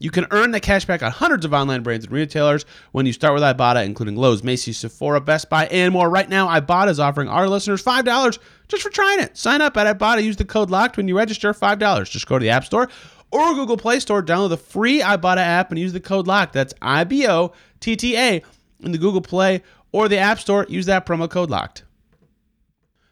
You 0.00 0.10
can 0.10 0.26
earn 0.30 0.52
the 0.52 0.60
cash 0.60 0.84
back 0.84 1.02
on 1.02 1.10
hundreds 1.10 1.44
of 1.44 1.52
online 1.52 1.82
brands 1.82 2.04
and 2.04 2.14
retailers 2.14 2.64
when 2.92 3.04
you 3.04 3.12
start 3.12 3.34
with 3.34 3.42
Ibotta, 3.42 3.84
including 3.84 4.14
Lowe's, 4.14 4.44
Macy's, 4.44 4.78
Sephora, 4.78 5.20
Best 5.20 5.50
Buy, 5.50 5.66
and 5.66 5.92
more. 5.92 6.08
Right 6.08 6.28
now, 6.28 6.46
Ibotta 6.48 6.88
is 6.88 7.00
offering 7.00 7.28
our 7.28 7.48
listeners 7.48 7.82
$5 7.82 8.38
just 8.68 8.82
for 8.82 8.90
trying 8.90 9.20
it. 9.20 9.36
Sign 9.36 9.60
up 9.60 9.76
at 9.76 9.98
Ibotta. 9.98 10.22
Use 10.22 10.36
the 10.36 10.44
code 10.44 10.70
LOCKED 10.70 10.96
when 10.96 11.08
you 11.08 11.16
register 11.16 11.52
$5. 11.52 12.10
Just 12.10 12.28
go 12.28 12.38
to 12.38 12.42
the 12.42 12.50
App 12.50 12.64
Store 12.64 12.88
or 13.32 13.54
Google 13.54 13.76
Play 13.76 13.98
Store, 13.98 14.22
download 14.22 14.50
the 14.50 14.56
free 14.56 15.00
Ibotta 15.00 15.38
app, 15.38 15.70
and 15.70 15.78
use 15.78 15.92
the 15.92 16.00
code 16.00 16.26
LOCKED. 16.26 16.52
That's 16.52 16.74
I 16.80 17.02
B 17.02 17.26
O 17.26 17.52
T 17.80 17.96
T 17.96 18.16
A 18.16 18.42
in 18.80 18.92
the 18.92 18.98
Google 18.98 19.20
Play 19.20 19.62
or 19.90 20.08
the 20.08 20.18
App 20.18 20.38
Store. 20.38 20.64
Use 20.68 20.86
that 20.86 21.06
promo 21.06 21.28
code 21.28 21.50
LOCKED. 21.50 21.82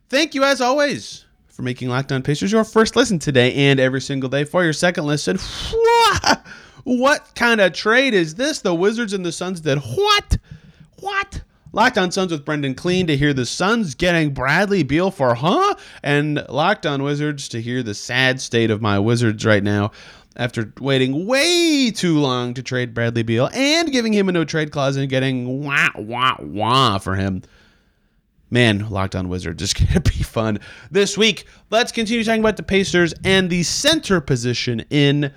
Thank 0.09 0.35
you, 0.35 0.45
as 0.45 0.61
always, 0.61 1.25
for 1.49 1.63
making 1.63 1.89
Locked 1.89 2.13
On 2.13 2.23
Pacers 2.23 2.53
your 2.53 2.63
first 2.63 2.95
listen 2.95 3.19
today 3.19 3.53
and 3.53 3.81
every 3.81 4.01
single 4.01 4.29
day. 4.29 4.45
For 4.45 4.63
your 4.63 4.73
second 4.73 5.05
listen, 5.05 5.37
what 6.85 7.35
kind 7.35 7.61
of 7.61 7.73
trade 7.73 8.15
is 8.15 8.37
this? 8.37 8.61
The 8.61 8.73
Wizards 8.73 9.13
and 9.13 9.27
the 9.27 9.33
Suns 9.33 9.61
did 9.61 9.79
what? 9.79 10.39
What? 11.01 11.43
Locked 11.73 11.99
on 11.99 12.13
Suns 12.13 12.31
with 12.31 12.45
Brendan 12.45 12.77
Clean 12.77 13.09
to 13.09 13.17
hear 13.17 13.35
the 13.35 13.45
Suns 13.45 13.97
getting 13.97 14.33
Bradley 14.33 14.85
Beal 14.85 15.11
for 15.11 15.35
huh? 15.35 15.75
And 16.05 16.47
Locked 16.49 16.87
on 16.87 17.03
Wizards 17.03 17.49
to 17.49 17.61
hear 17.61 17.83
the 17.83 17.93
sad 17.93 18.41
state 18.41 18.71
of 18.71 18.81
my 18.81 19.01
Wizards 19.01 19.45
right 19.45 19.63
now 19.63 19.91
after 20.37 20.73
waiting 20.81 21.27
way 21.27 21.91
too 21.91 22.21
long 22.21 22.55
to 22.55 22.63
trade 22.63 22.95
Bradley 22.95 23.25
Beal 23.25 23.51
and 23.53 23.91
giving 23.91 24.13
him 24.13 24.29
a 24.29 24.33
no 24.33 24.45
trade 24.45 24.71
clause 24.71 24.97
and 24.97 25.09
getting 25.09 25.65
wah 25.65 25.89
wah 25.97 26.37
wah 26.39 26.99
for 26.99 27.17
him. 27.17 27.43
Man, 28.51 28.89
Locked 28.91 29.17
On 29.17 29.29
Wizards 29.29 29.63
is 29.63 29.73
going 29.75 29.93
to 29.93 30.01
be 30.01 30.23
fun 30.23 30.61
this 30.91 31.19
week. 31.19 31.47
Let's 31.71 31.93
continue 31.93 32.23
talking 32.25 32.41
about 32.41 32.57
the 32.57 32.63
Pacers 32.63 33.15
and 33.25 33.51
the 33.51 33.63
center 33.63 34.21
position 34.21 34.85
in 34.91 35.33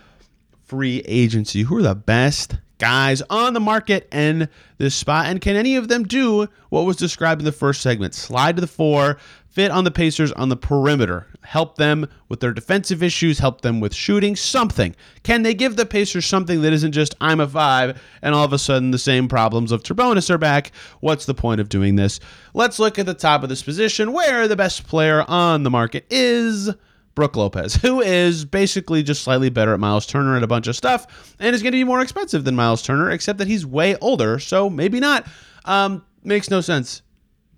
free 0.64 1.02
agency. 1.06 1.64
Who 1.64 1.78
are 1.78 1.82
the 1.82 1.96
best 1.96 2.58
guys 2.78 3.22
on 3.30 3.54
the 3.54 3.60
market 3.60 4.08
in 4.12 4.48
this 4.78 4.96
spot? 4.96 5.26
And 5.26 5.42
can 5.42 5.56
any 5.56 5.76
of 5.76 5.88
them 5.88 6.04
do 6.04 6.48
what 6.70 6.86
was 6.86 6.98
described 6.98 7.42
in 7.42 7.46
the 7.46 7.52
first 7.52 7.82
segment? 7.82 8.14
Slide 8.14 8.56
to 8.58 8.62
the 8.62 8.68
four, 8.68 9.18
fit 9.48 9.72
on 9.72 9.84
the 9.84 9.92
Pacers 9.92 10.32
on 10.34 10.50
the 10.50 10.56
perimeter, 10.56 11.28
help 11.50 11.78
them 11.78 12.08
with 12.28 12.42
their 12.42 12.54
defensive 12.54 13.02
issues, 13.02 13.40
help 13.40 13.62
them 13.62 13.80
with 13.80 13.92
shooting, 13.92 14.36
something. 14.36 14.96
Can 15.24 15.42
they 15.42 15.56
give 15.56 15.76
the 15.76 15.86
Pacers 15.86 16.28
something 16.28 16.62
that 16.62 16.74
isn't 16.74 16.92
just 16.92 17.16
I'm 17.20 17.40
a 17.40 17.48
five 17.48 18.00
and 18.22 18.36
all 18.36 18.44
of 18.44 18.54
a 18.54 18.60
sudden 18.60 18.92
the 18.92 19.00
same 19.00 19.28
problems 19.28 19.72
of 19.72 19.82
Turbonis 19.82 20.30
are 20.30 20.38
back? 20.38 20.72
What's 21.00 21.26
the 21.26 21.34
point 21.34 21.60
of 21.60 21.68
doing 21.68 21.96
this? 21.96 22.20
Let's 22.54 22.78
look 22.78 23.00
at 23.00 23.08
the 23.08 23.16
top 23.16 23.42
of 23.42 23.50
this 23.50 23.64
position 23.64 24.14
where 24.14 24.48
the 24.48 24.56
best 24.56 24.88
player 24.88 25.26
on 25.28 25.64
the 25.64 25.72
market 25.72 26.06
is. 26.12 26.70
Brook 27.16 27.36
Lopez, 27.36 27.74
who 27.82 28.00
is 28.00 28.46
basically 28.46 29.02
just 29.02 29.24
slightly 29.24 29.50
better 29.50 29.74
at 29.74 29.80
Miles 29.80 30.06
Turner 30.06 30.36
and 30.36 30.44
a 30.44 30.48
bunch 30.48 30.68
of 30.68 30.76
stuff, 30.76 31.36
and 31.40 31.56
is 31.56 31.64
going 31.64 31.72
to 31.72 31.78
be 31.78 31.84
more 31.84 32.00
expensive 32.00 32.44
than 32.46 32.56
Miles 32.56 32.84
Turner, 32.84 33.10
except 33.10 33.40
that 33.40 33.48
he's 33.48 33.66
way 33.66 33.98
older, 33.98 34.38
so 34.38 34.70
maybe 34.70 35.00
not. 35.00 35.28
Um, 35.66 36.06
makes 36.24 36.52
no 36.52 36.62
sense 36.62 37.02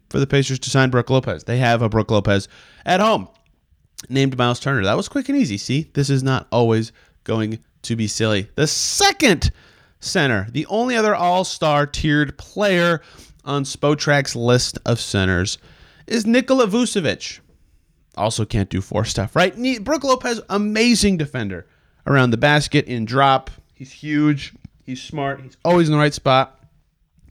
for 0.10 0.20
the 0.20 0.26
Pacers 0.26 0.60
to 0.60 0.70
sign 0.70 0.90
Brook 0.90 1.10
Lopez. 1.10 1.44
They 1.44 1.58
have 1.58 1.82
a 1.82 1.90
Brook 1.90 2.10
Lopez 2.10 2.48
at 2.86 3.02
home 3.02 3.28
named 4.10 4.38
Miles 4.38 4.60
Turner. 4.60 4.84
That 4.84 4.98
was 4.98 5.10
quick 5.10 5.30
and 5.30 5.38
easy. 5.38 5.58
See, 5.58 5.90
this 5.94 6.10
is 6.10 6.24
not 6.24 6.48
always 6.52 6.92
going 7.24 7.60
to 7.84 7.96
be 7.96 8.08
silly. 8.08 8.50
The 8.56 8.68
second 8.68 9.52
center, 10.00 10.48
the 10.52 10.66
only 10.68 10.96
other 10.96 11.16
all 11.16 11.44
star 11.44 11.86
tiered 11.86 12.38
player 12.38 13.02
on 13.46 13.64
Spotrac's 13.64 14.36
list 14.36 14.78
of 14.86 15.00
centers, 15.00 15.58
is 16.08 16.26
Nikola 16.26 16.68
Vucevic 16.68 17.40
also 18.18 18.46
can't 18.46 18.70
do 18.70 18.82
four 18.82 19.06
stuff, 19.06 19.36
right? 19.36 19.56
Brook 19.84 20.04
Lopez, 20.04 20.42
amazing 20.50 21.18
defender 21.18 21.66
around 22.06 22.32
the 22.32 22.38
basket 22.38 22.86
in 22.86 23.06
drop. 23.06 23.50
He's 23.74 23.92
huge. 23.92 24.54
He's 24.86 25.02
smart. 25.02 25.42
He's 25.42 25.58
always 25.64 25.88
in 25.88 25.94
the 25.94 25.98
right 25.98 26.14
spot. 26.14 26.60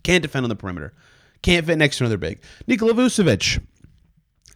Can't 0.02 0.22
defend 0.22 0.44
on 0.44 0.48
the 0.48 0.56
perimeter. 0.56 0.94
Can't 1.42 1.66
fit 1.66 1.76
next 1.76 1.98
to 1.98 2.04
another 2.04 2.16
big. 2.16 2.40
Nikola 2.66 2.94
Vucevic, 2.94 3.62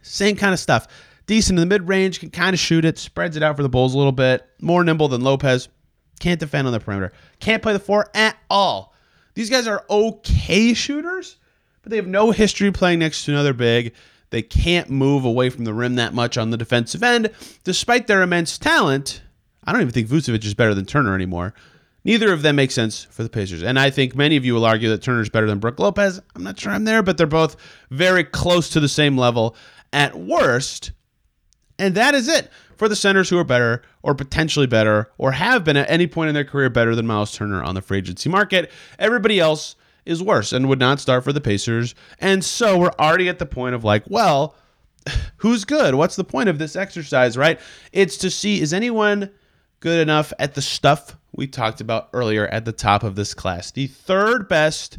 same 0.01 0.35
kind 0.35 0.53
of 0.53 0.59
stuff. 0.59 0.87
Decent 1.27 1.57
in 1.57 1.67
the 1.67 1.73
mid 1.73 1.87
range, 1.87 2.19
can 2.19 2.29
kind 2.29 2.53
of 2.53 2.59
shoot 2.59 2.85
it, 2.85 2.97
spreads 2.97 3.35
it 3.35 3.43
out 3.43 3.55
for 3.55 3.63
the 3.63 3.69
Bulls 3.69 3.93
a 3.93 3.97
little 3.97 4.11
bit. 4.11 4.47
More 4.61 4.83
nimble 4.83 5.07
than 5.07 5.21
Lopez. 5.21 5.69
Can't 6.19 6.39
defend 6.39 6.67
on 6.67 6.73
the 6.73 6.79
perimeter. 6.79 7.11
Can't 7.39 7.63
play 7.63 7.73
the 7.73 7.79
four 7.79 8.09
at 8.13 8.37
all. 8.49 8.93
These 9.33 9.49
guys 9.49 9.67
are 9.67 9.83
okay 9.89 10.73
shooters, 10.73 11.37
but 11.81 11.89
they 11.89 11.97
have 11.97 12.07
no 12.07 12.31
history 12.31 12.71
playing 12.71 12.99
next 12.99 13.25
to 13.25 13.31
another 13.31 13.53
big. 13.53 13.93
They 14.29 14.41
can't 14.41 14.89
move 14.89 15.25
away 15.25 15.49
from 15.49 15.65
the 15.65 15.73
rim 15.73 15.95
that 15.95 16.13
much 16.13 16.37
on 16.37 16.49
the 16.49 16.57
defensive 16.57 17.03
end, 17.03 17.31
despite 17.63 18.07
their 18.07 18.21
immense 18.21 18.57
talent. 18.57 19.21
I 19.63 19.71
don't 19.71 19.81
even 19.81 19.93
think 19.93 20.07
Vucevic 20.07 20.45
is 20.45 20.53
better 20.53 20.73
than 20.73 20.85
Turner 20.85 21.15
anymore. 21.15 21.53
Neither 22.03 22.31
of 22.31 22.43
them 22.43 22.55
make 22.55 22.71
sense 22.71 23.03
for 23.05 23.23
the 23.23 23.29
Pacers. 23.29 23.63
And 23.63 23.79
I 23.79 23.89
think 23.89 24.15
many 24.15 24.37
of 24.37 24.45
you 24.45 24.53
will 24.53 24.65
argue 24.65 24.89
that 24.89 25.01
Turner's 25.01 25.29
better 25.29 25.47
than 25.47 25.59
Brook 25.59 25.79
Lopez. 25.79 26.21
I'm 26.35 26.43
not 26.43 26.59
sure 26.59 26.71
I'm 26.71 26.85
there, 26.85 27.01
but 27.01 27.17
they're 27.17 27.25
both 27.25 27.55
very 27.89 28.23
close 28.23 28.69
to 28.69 28.79
the 28.79 28.87
same 28.87 29.17
level 29.17 29.55
at 29.91 30.15
worst. 30.15 30.91
And 31.77 31.95
that 31.95 32.13
is 32.13 32.27
it 32.27 32.49
for 32.77 32.87
the 32.87 32.95
centers 32.95 33.29
who 33.29 33.37
are 33.37 33.43
better 33.43 33.81
or 34.01 34.15
potentially 34.15 34.67
better 34.67 35.11
or 35.17 35.31
have 35.33 35.63
been 35.63 35.77
at 35.77 35.89
any 35.89 36.07
point 36.07 36.29
in 36.29 36.35
their 36.35 36.45
career 36.45 36.69
better 36.69 36.95
than 36.95 37.07
Miles 37.07 37.33
Turner 37.33 37.63
on 37.63 37.75
the 37.75 37.81
free 37.81 37.97
agency 37.99 38.29
market. 38.29 38.71
Everybody 38.99 39.39
else 39.39 39.75
is 40.05 40.21
worse 40.21 40.53
and 40.53 40.69
would 40.69 40.79
not 40.79 40.99
start 40.99 41.23
for 41.23 41.33
the 41.33 41.41
Pacers. 41.41 41.95
And 42.19 42.43
so 42.43 42.77
we're 42.77 42.91
already 42.99 43.27
at 43.27 43.39
the 43.39 43.45
point 43.45 43.75
of 43.75 43.83
like, 43.83 44.03
well, 44.07 44.55
who's 45.37 45.65
good? 45.65 45.95
What's 45.95 46.15
the 46.15 46.23
point 46.23 46.49
of 46.49 46.59
this 46.59 46.75
exercise, 46.75 47.37
right? 47.37 47.59
It's 47.91 48.17
to 48.17 48.29
see 48.29 48.61
is 48.61 48.73
anyone 48.73 49.31
good 49.79 49.99
enough 49.99 50.31
at 50.39 50.55
the 50.55 50.61
stuff 50.61 51.17
we 51.33 51.47
talked 51.47 51.81
about 51.81 52.09
earlier 52.13 52.47
at 52.47 52.65
the 52.65 52.71
top 52.71 53.03
of 53.03 53.15
this 53.15 53.33
class. 53.33 53.71
The 53.71 53.87
third 53.87 54.47
best 54.47 54.97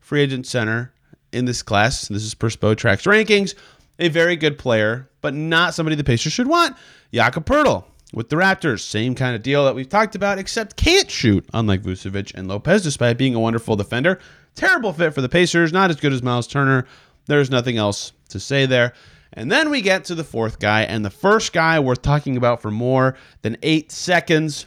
free 0.00 0.20
agent 0.20 0.46
center 0.46 0.92
in 1.32 1.44
this 1.44 1.62
class, 1.62 2.08
this 2.08 2.22
is 2.22 2.34
per 2.34 2.48
Spotrac's 2.48 3.04
rankings, 3.04 3.54
a 3.98 4.08
very 4.08 4.36
good 4.36 4.58
player, 4.58 5.08
but 5.20 5.34
not 5.34 5.74
somebody 5.74 5.96
the 5.96 6.04
Pacers 6.04 6.32
should 6.32 6.46
want. 6.46 6.76
Jakob 7.12 7.44
Poeltl 7.46 7.84
with 8.12 8.28
the 8.28 8.36
Raptors, 8.36 8.80
same 8.80 9.14
kind 9.14 9.36
of 9.36 9.42
deal 9.42 9.64
that 9.64 9.74
we've 9.74 9.88
talked 9.88 10.14
about, 10.14 10.38
except 10.38 10.76
can't 10.76 11.10
shoot, 11.10 11.44
unlike 11.52 11.82
Vucevic 11.82 12.34
and 12.34 12.48
Lopez, 12.48 12.82
despite 12.82 13.18
being 13.18 13.34
a 13.34 13.40
wonderful 13.40 13.76
defender. 13.76 14.18
Terrible 14.54 14.92
fit 14.92 15.14
for 15.14 15.20
the 15.20 15.28
Pacers, 15.28 15.72
not 15.72 15.90
as 15.90 15.96
good 15.96 16.12
as 16.12 16.22
Miles 16.22 16.46
Turner. 16.46 16.86
There's 17.26 17.50
nothing 17.50 17.76
else 17.76 18.12
to 18.30 18.40
say 18.40 18.66
there. 18.66 18.94
And 19.34 19.52
then 19.52 19.70
we 19.70 19.82
get 19.82 20.06
to 20.06 20.14
the 20.14 20.24
fourth 20.24 20.58
guy, 20.58 20.82
and 20.82 21.04
the 21.04 21.10
first 21.10 21.52
guy 21.52 21.78
worth 21.80 22.02
talking 22.02 22.36
about 22.36 22.62
for 22.62 22.70
more 22.70 23.14
than 23.42 23.58
eight 23.62 23.92
seconds, 23.92 24.66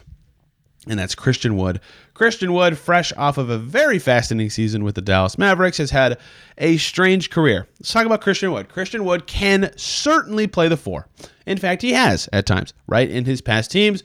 and 0.86 0.98
that's 0.98 1.14
Christian 1.14 1.56
Wood. 1.56 1.80
Christian 2.22 2.52
Wood, 2.52 2.78
fresh 2.78 3.12
off 3.16 3.36
of 3.36 3.50
a 3.50 3.58
very 3.58 3.98
fascinating 3.98 4.48
season 4.48 4.84
with 4.84 4.94
the 4.94 5.00
Dallas 5.00 5.38
Mavericks, 5.38 5.78
has 5.78 5.90
had 5.90 6.18
a 6.56 6.76
strange 6.76 7.30
career. 7.30 7.66
Let's 7.80 7.92
talk 7.92 8.06
about 8.06 8.20
Christian 8.20 8.52
Wood. 8.52 8.68
Christian 8.68 9.04
Wood 9.04 9.26
can 9.26 9.72
certainly 9.74 10.46
play 10.46 10.68
the 10.68 10.76
four. 10.76 11.08
In 11.46 11.58
fact, 11.58 11.82
he 11.82 11.94
has 11.94 12.28
at 12.32 12.46
times, 12.46 12.74
right? 12.86 13.10
In 13.10 13.24
his 13.24 13.40
past 13.40 13.72
teams, 13.72 14.04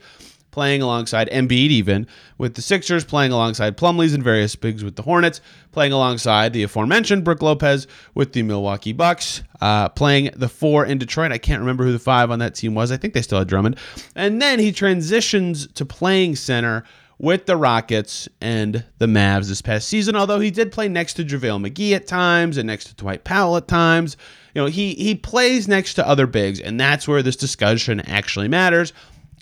playing 0.50 0.82
alongside 0.82 1.30
Embiid, 1.30 1.70
even 1.70 2.08
with 2.38 2.54
the 2.54 2.60
Sixers, 2.60 3.04
playing 3.04 3.30
alongside 3.30 3.76
Plumlee's 3.76 4.14
and 4.14 4.24
various 4.24 4.56
bigs 4.56 4.82
with 4.82 4.96
the 4.96 5.02
Hornets, 5.02 5.40
playing 5.70 5.92
alongside 5.92 6.52
the 6.52 6.64
aforementioned 6.64 7.22
Brook 7.22 7.40
Lopez 7.40 7.86
with 8.16 8.32
the 8.32 8.42
Milwaukee 8.42 8.92
Bucks, 8.92 9.44
uh, 9.60 9.90
playing 9.90 10.30
the 10.34 10.48
four 10.48 10.84
in 10.84 10.98
Detroit. 10.98 11.30
I 11.30 11.38
can't 11.38 11.60
remember 11.60 11.84
who 11.84 11.92
the 11.92 12.00
five 12.00 12.32
on 12.32 12.40
that 12.40 12.56
team 12.56 12.74
was. 12.74 12.90
I 12.90 12.96
think 12.96 13.14
they 13.14 13.22
still 13.22 13.38
had 13.38 13.46
Drummond. 13.46 13.76
And 14.16 14.42
then 14.42 14.58
he 14.58 14.72
transitions 14.72 15.68
to 15.74 15.86
playing 15.86 16.34
center 16.34 16.82
with 17.18 17.46
the 17.46 17.56
Rockets 17.56 18.28
and 18.40 18.84
the 18.98 19.06
Mavs 19.06 19.48
this 19.48 19.62
past 19.62 19.88
season, 19.88 20.14
although 20.14 20.40
he 20.40 20.50
did 20.50 20.70
play 20.70 20.88
next 20.88 21.14
to 21.14 21.24
JaVale 21.24 21.68
McGee 21.68 21.92
at 21.92 22.06
times 22.06 22.56
and 22.56 22.66
next 22.66 22.84
to 22.86 22.94
Dwight 22.94 23.24
Powell 23.24 23.56
at 23.56 23.68
times. 23.68 24.16
You 24.54 24.62
know, 24.62 24.68
he 24.68 24.94
he 24.94 25.14
plays 25.14 25.68
next 25.68 25.94
to 25.94 26.06
other 26.06 26.26
bigs, 26.26 26.60
and 26.60 26.78
that's 26.78 27.08
where 27.08 27.22
this 27.22 27.36
discussion 27.36 28.00
actually 28.00 28.48
matters 28.48 28.92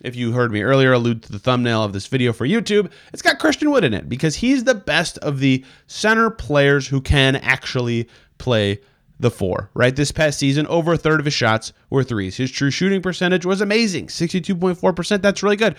if 0.06 0.16
you 0.16 0.32
heard 0.32 0.52
me 0.52 0.62
earlier 0.62 0.92
allude 0.92 1.22
to 1.24 1.32
the 1.32 1.38
thumbnail 1.38 1.82
of 1.82 1.92
this 1.92 2.06
video 2.06 2.32
for 2.32 2.46
YouTube, 2.46 2.90
it's 3.12 3.22
got 3.22 3.38
Christian 3.38 3.70
Wood 3.70 3.84
in 3.84 3.94
it 3.94 4.08
because 4.08 4.36
he's 4.36 4.64
the 4.64 4.74
best 4.74 5.18
of 5.18 5.40
the 5.40 5.64
center 5.86 6.30
players 6.30 6.86
who 6.86 7.00
can 7.00 7.36
actually 7.36 8.08
play 8.38 8.80
the 9.18 9.30
four, 9.30 9.70
right? 9.74 9.96
This 9.96 10.12
past 10.12 10.38
season, 10.38 10.66
over 10.66 10.92
a 10.92 10.98
third 10.98 11.20
of 11.20 11.24
his 11.24 11.34
shots 11.34 11.72
were 11.90 12.04
threes. 12.04 12.36
His 12.36 12.50
true 12.50 12.70
shooting 12.70 13.00
percentage 13.00 13.46
was 13.46 13.60
amazing 13.60 14.08
62.4%. 14.08 15.22
That's 15.22 15.42
really 15.42 15.56
good. 15.56 15.76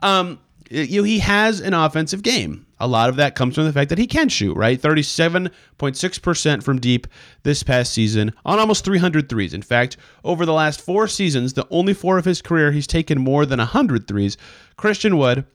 Um, 0.00 0.38
you 0.70 1.00
know, 1.00 1.04
he 1.04 1.18
has 1.20 1.60
an 1.60 1.74
offensive 1.74 2.22
game. 2.22 2.66
A 2.80 2.88
lot 2.88 3.08
of 3.08 3.16
that 3.16 3.34
comes 3.34 3.54
from 3.54 3.64
the 3.64 3.72
fact 3.72 3.88
that 3.90 3.98
he 3.98 4.06
can 4.06 4.28
shoot, 4.28 4.56
right? 4.56 4.80
37.6% 4.80 6.62
from 6.62 6.80
deep 6.80 7.06
this 7.42 7.62
past 7.62 7.92
season 7.92 8.32
on 8.44 8.58
almost 8.58 8.84
300 8.84 9.28
threes. 9.28 9.54
In 9.54 9.62
fact, 9.62 9.96
over 10.24 10.44
the 10.44 10.52
last 10.52 10.80
four 10.80 11.08
seasons, 11.08 11.52
the 11.52 11.66
only 11.70 11.94
four 11.94 12.18
of 12.18 12.24
his 12.24 12.42
career, 12.42 12.72
he's 12.72 12.86
taken 12.86 13.20
more 13.20 13.46
than 13.46 13.58
100 13.58 14.06
threes. 14.08 14.36
Christian 14.76 15.16
Wood 15.16 15.46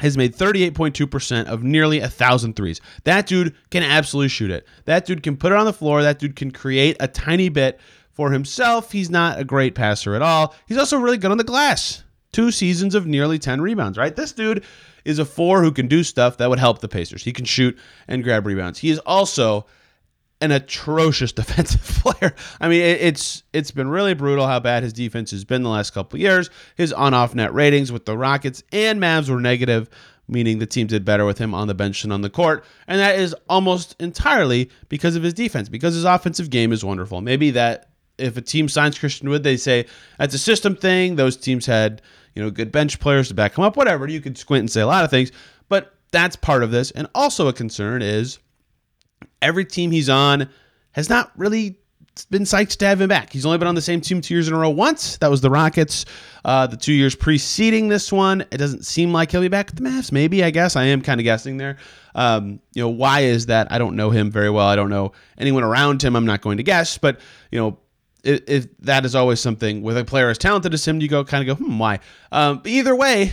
has 0.00 0.16
made 0.16 0.34
38.2% 0.34 1.46
of 1.46 1.62
nearly 1.62 2.00
1,000 2.00 2.56
threes. 2.56 2.80
That 3.04 3.26
dude 3.26 3.54
can 3.70 3.82
absolutely 3.82 4.28
shoot 4.28 4.50
it. 4.50 4.66
That 4.84 5.06
dude 5.06 5.22
can 5.22 5.36
put 5.36 5.52
it 5.52 5.58
on 5.58 5.66
the 5.66 5.72
floor. 5.72 6.02
That 6.02 6.18
dude 6.18 6.36
can 6.36 6.50
create 6.50 6.96
a 7.00 7.08
tiny 7.08 7.48
bit 7.48 7.78
for 8.12 8.30
himself. 8.30 8.92
He's 8.92 9.10
not 9.10 9.38
a 9.38 9.44
great 9.44 9.74
passer 9.74 10.14
at 10.14 10.22
all. 10.22 10.54
He's 10.66 10.78
also 10.78 10.98
really 10.98 11.18
good 11.18 11.30
on 11.30 11.38
the 11.38 11.44
glass. 11.44 12.04
Two 12.32 12.50
seasons 12.50 12.94
of 12.94 13.06
nearly 13.06 13.38
10 13.38 13.60
rebounds, 13.60 13.96
right? 13.96 14.14
This 14.14 14.32
dude 14.32 14.64
is 15.04 15.18
a 15.18 15.24
four 15.24 15.62
who 15.62 15.72
can 15.72 15.88
do 15.88 16.02
stuff 16.02 16.36
that 16.36 16.50
would 16.50 16.58
help 16.58 16.80
the 16.80 16.88
Pacers. 16.88 17.24
He 17.24 17.32
can 17.32 17.46
shoot 17.46 17.78
and 18.06 18.22
grab 18.22 18.46
rebounds. 18.46 18.78
He 18.78 18.90
is 18.90 18.98
also 19.00 19.66
an 20.40 20.52
atrocious 20.52 21.32
defensive 21.34 21.80
player. 21.82 22.34
I 22.60 22.68
mean, 22.68 22.82
it's 22.82 23.42
it's 23.52 23.70
been 23.70 23.88
really 23.88 24.14
brutal 24.14 24.46
how 24.46 24.60
bad 24.60 24.82
his 24.82 24.92
defense 24.92 25.30
has 25.30 25.44
been 25.44 25.62
the 25.62 25.70
last 25.70 25.90
couple 25.90 26.18
years. 26.18 26.50
His 26.76 26.92
on-off 26.92 27.34
net 27.34 27.52
ratings 27.54 27.90
with 27.90 28.04
the 28.04 28.16
Rockets 28.16 28.62
and 28.72 29.00
Mavs 29.00 29.28
were 29.28 29.40
negative, 29.40 29.88
meaning 30.28 30.58
the 30.58 30.66
team 30.66 30.86
did 30.86 31.04
better 31.04 31.24
with 31.24 31.38
him 31.38 31.54
on 31.54 31.68
the 31.68 31.74
bench 31.74 32.02
than 32.02 32.12
on 32.12 32.20
the 32.20 32.30
court, 32.30 32.64
and 32.86 33.00
that 33.00 33.18
is 33.18 33.34
almost 33.48 33.96
entirely 34.00 34.70
because 34.88 35.16
of 35.16 35.22
his 35.22 35.34
defense. 35.34 35.68
Because 35.68 35.94
his 35.94 36.04
offensive 36.04 36.50
game 36.50 36.72
is 36.72 36.84
wonderful. 36.84 37.20
Maybe 37.20 37.50
that 37.52 37.90
if 38.18 38.36
a 38.36 38.42
team 38.42 38.68
signs 38.68 38.98
Christian 38.98 39.28
Wood, 39.28 39.42
they 39.44 39.56
say 39.56 39.86
that's 40.18 40.34
a 40.34 40.38
system 40.38 40.76
thing. 40.76 41.16
Those 41.16 41.36
teams 41.36 41.66
had 41.66 42.02
you 42.34 42.42
know 42.42 42.50
good 42.50 42.72
bench 42.72 43.00
players 43.00 43.28
to 43.28 43.34
back 43.34 43.56
him 43.56 43.64
up. 43.64 43.76
Whatever 43.76 44.06
you 44.08 44.20
could 44.20 44.38
squint 44.38 44.60
and 44.60 44.70
say 44.70 44.80
a 44.80 44.86
lot 44.86 45.04
of 45.04 45.10
things, 45.10 45.32
but 45.68 45.94
that's 46.10 46.36
part 46.36 46.62
of 46.62 46.70
this. 46.70 46.90
And 46.92 47.08
also 47.14 47.48
a 47.48 47.52
concern 47.52 48.02
is 48.02 48.38
every 49.42 49.64
team 49.64 49.90
he's 49.90 50.08
on 50.08 50.48
has 50.92 51.08
not 51.08 51.32
really 51.36 51.78
been 52.30 52.42
psyched 52.42 52.78
to 52.78 52.86
have 52.86 53.00
him 53.00 53.08
back. 53.08 53.32
He's 53.32 53.46
only 53.46 53.58
been 53.58 53.68
on 53.68 53.74
the 53.74 53.82
same 53.82 54.00
team 54.00 54.20
two 54.20 54.34
years 54.34 54.48
in 54.48 54.54
a 54.54 54.58
row 54.58 54.70
once. 54.70 55.18
That 55.18 55.30
was 55.30 55.40
the 55.40 55.50
Rockets. 55.50 56.04
Uh, 56.44 56.66
the 56.66 56.76
two 56.76 56.92
years 56.92 57.14
preceding 57.14 57.88
this 57.88 58.12
one, 58.12 58.40
it 58.50 58.56
doesn't 58.58 58.84
seem 58.84 59.12
like 59.12 59.30
he'll 59.30 59.40
be 59.40 59.48
back 59.48 59.68
at 59.68 59.76
the 59.76 59.82
Mavs. 59.82 60.10
Maybe, 60.10 60.42
I 60.42 60.50
guess. 60.50 60.76
I 60.76 60.84
am 60.84 61.02
kind 61.02 61.20
of 61.20 61.24
guessing 61.24 61.58
there. 61.58 61.76
Um, 62.14 62.60
you 62.74 62.82
know, 62.82 62.88
why 62.88 63.20
is 63.20 63.46
that? 63.46 63.70
I 63.70 63.78
don't 63.78 63.96
know 63.96 64.10
him 64.10 64.30
very 64.30 64.50
well. 64.50 64.66
I 64.66 64.76
don't 64.76 64.90
know 64.90 65.12
anyone 65.36 65.62
around 65.62 66.02
him. 66.02 66.16
I'm 66.16 66.26
not 66.26 66.40
going 66.40 66.56
to 66.56 66.62
guess. 66.62 66.98
But, 66.98 67.20
you 67.52 67.58
know, 67.58 67.78
if, 68.24 68.66
that 68.80 69.04
is 69.04 69.14
always 69.14 69.40
something 69.40 69.82
with 69.82 69.96
a 69.96 70.04
player 70.04 70.28
as 70.28 70.38
talented 70.38 70.74
as 70.74 70.86
him, 70.86 71.00
you 71.00 71.08
go 71.08 71.24
kind 71.24 71.48
of 71.48 71.58
go, 71.58 71.64
hmm, 71.64 71.78
why? 71.78 72.00
Um, 72.32 72.62
either 72.64 72.94
way, 72.94 73.32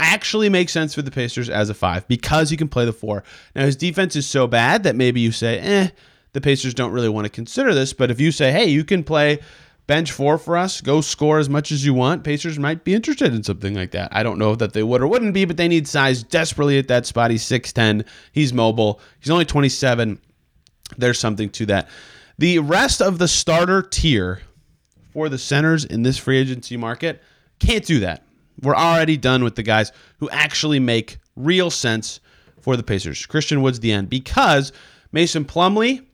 actually 0.00 0.48
makes 0.48 0.72
sense 0.72 0.94
for 0.94 1.02
the 1.02 1.10
Pacers 1.10 1.48
as 1.48 1.70
a 1.70 1.74
five 1.74 2.06
because 2.08 2.50
he 2.50 2.56
can 2.56 2.68
play 2.68 2.84
the 2.84 2.92
four. 2.92 3.22
Now 3.54 3.64
his 3.64 3.76
defense 3.76 4.16
is 4.16 4.26
so 4.26 4.46
bad 4.46 4.82
that 4.82 4.96
maybe 4.96 5.20
you 5.20 5.32
say, 5.32 5.58
eh, 5.60 5.88
the 6.32 6.40
Pacers 6.40 6.74
don't 6.74 6.92
really 6.92 7.08
want 7.08 7.24
to 7.24 7.30
consider 7.30 7.74
this. 7.74 7.92
But 7.92 8.10
if 8.10 8.20
you 8.20 8.32
say, 8.32 8.52
hey, 8.52 8.66
you 8.66 8.84
can 8.84 9.04
play 9.04 9.38
bench 9.86 10.12
four 10.12 10.38
for 10.38 10.56
us, 10.56 10.80
go 10.80 11.00
score 11.00 11.38
as 11.38 11.48
much 11.48 11.70
as 11.70 11.84
you 11.84 11.94
want, 11.94 12.24
Pacers 12.24 12.58
might 12.58 12.84
be 12.84 12.94
interested 12.94 13.34
in 13.34 13.42
something 13.42 13.74
like 13.74 13.90
that. 13.92 14.08
I 14.12 14.22
don't 14.22 14.38
know 14.38 14.54
that 14.54 14.72
they 14.72 14.82
would 14.82 15.02
or 15.02 15.08
wouldn't 15.08 15.34
be, 15.34 15.44
but 15.44 15.56
they 15.56 15.68
need 15.68 15.86
size 15.86 16.22
desperately 16.22 16.78
at 16.78 16.88
that 16.88 17.06
spot. 17.06 17.30
He's 17.30 17.44
6'10, 17.44 18.06
he's 18.32 18.52
mobile, 18.52 19.00
he's 19.20 19.30
only 19.30 19.44
27. 19.44 20.20
There's 20.96 21.18
something 21.18 21.50
to 21.50 21.66
that. 21.66 21.88
The 22.42 22.58
rest 22.58 23.00
of 23.00 23.18
the 23.18 23.28
starter 23.28 23.82
tier 23.82 24.40
for 25.12 25.28
the 25.28 25.38
centers 25.38 25.84
in 25.84 26.02
this 26.02 26.18
free 26.18 26.38
agency 26.38 26.76
market 26.76 27.22
can't 27.60 27.84
do 27.86 28.00
that. 28.00 28.24
We're 28.60 28.74
already 28.74 29.16
done 29.16 29.44
with 29.44 29.54
the 29.54 29.62
guys 29.62 29.92
who 30.18 30.28
actually 30.30 30.80
make 30.80 31.18
real 31.36 31.70
sense 31.70 32.18
for 32.60 32.76
the 32.76 32.82
Pacers. 32.82 33.26
Christian 33.26 33.62
Wood's 33.62 33.78
the 33.78 33.92
end 33.92 34.10
because 34.10 34.72
Mason 35.12 35.44
Plumlee 35.44 36.04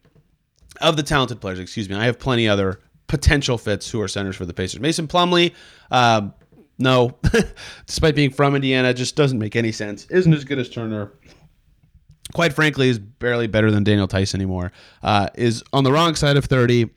of 0.83 0.99
the 0.99 1.03
talented 1.03 1.41
players, 1.41 1.61
excuse 1.61 1.89
me, 1.89 1.97
I 1.97 2.05
have 2.05 2.19
plenty 2.19 2.47
other 2.47 2.79
potential 3.07 3.57
fits 3.57 3.91
who 3.91 3.99
are 4.03 4.09
centers 4.09 4.37
for 4.37 4.45
the 4.45 4.53
Pacers. 4.53 4.81
Mason 4.81 5.09
Plumlee, 5.09 5.55
um, 5.91 6.35
no, 6.79 7.17
despite 7.87 8.15
being 8.15 8.33
from 8.33 8.55
Indiana, 8.55 8.93
just 8.93 9.17
doesn't 9.17 9.39
make 9.39 9.57
any 9.57 9.73
sense. 9.73 10.05
Isn't 10.11 10.35
as 10.35 10.45
good 10.45 10.59
as 10.59 10.69
Turner. 10.69 11.11
Quite 12.35 12.53
frankly, 12.53 12.89
is 12.89 12.99
barely 12.99 13.47
better 13.47 13.71
than 13.71 13.85
Daniel 13.85 14.07
Theis 14.07 14.35
anymore. 14.35 14.73
Uh, 15.03 15.29
is 15.35 15.63
on 15.73 15.85
the 15.85 15.93
wrong 15.93 16.15
side 16.15 16.37
of 16.37 16.45
thirty 16.45 16.91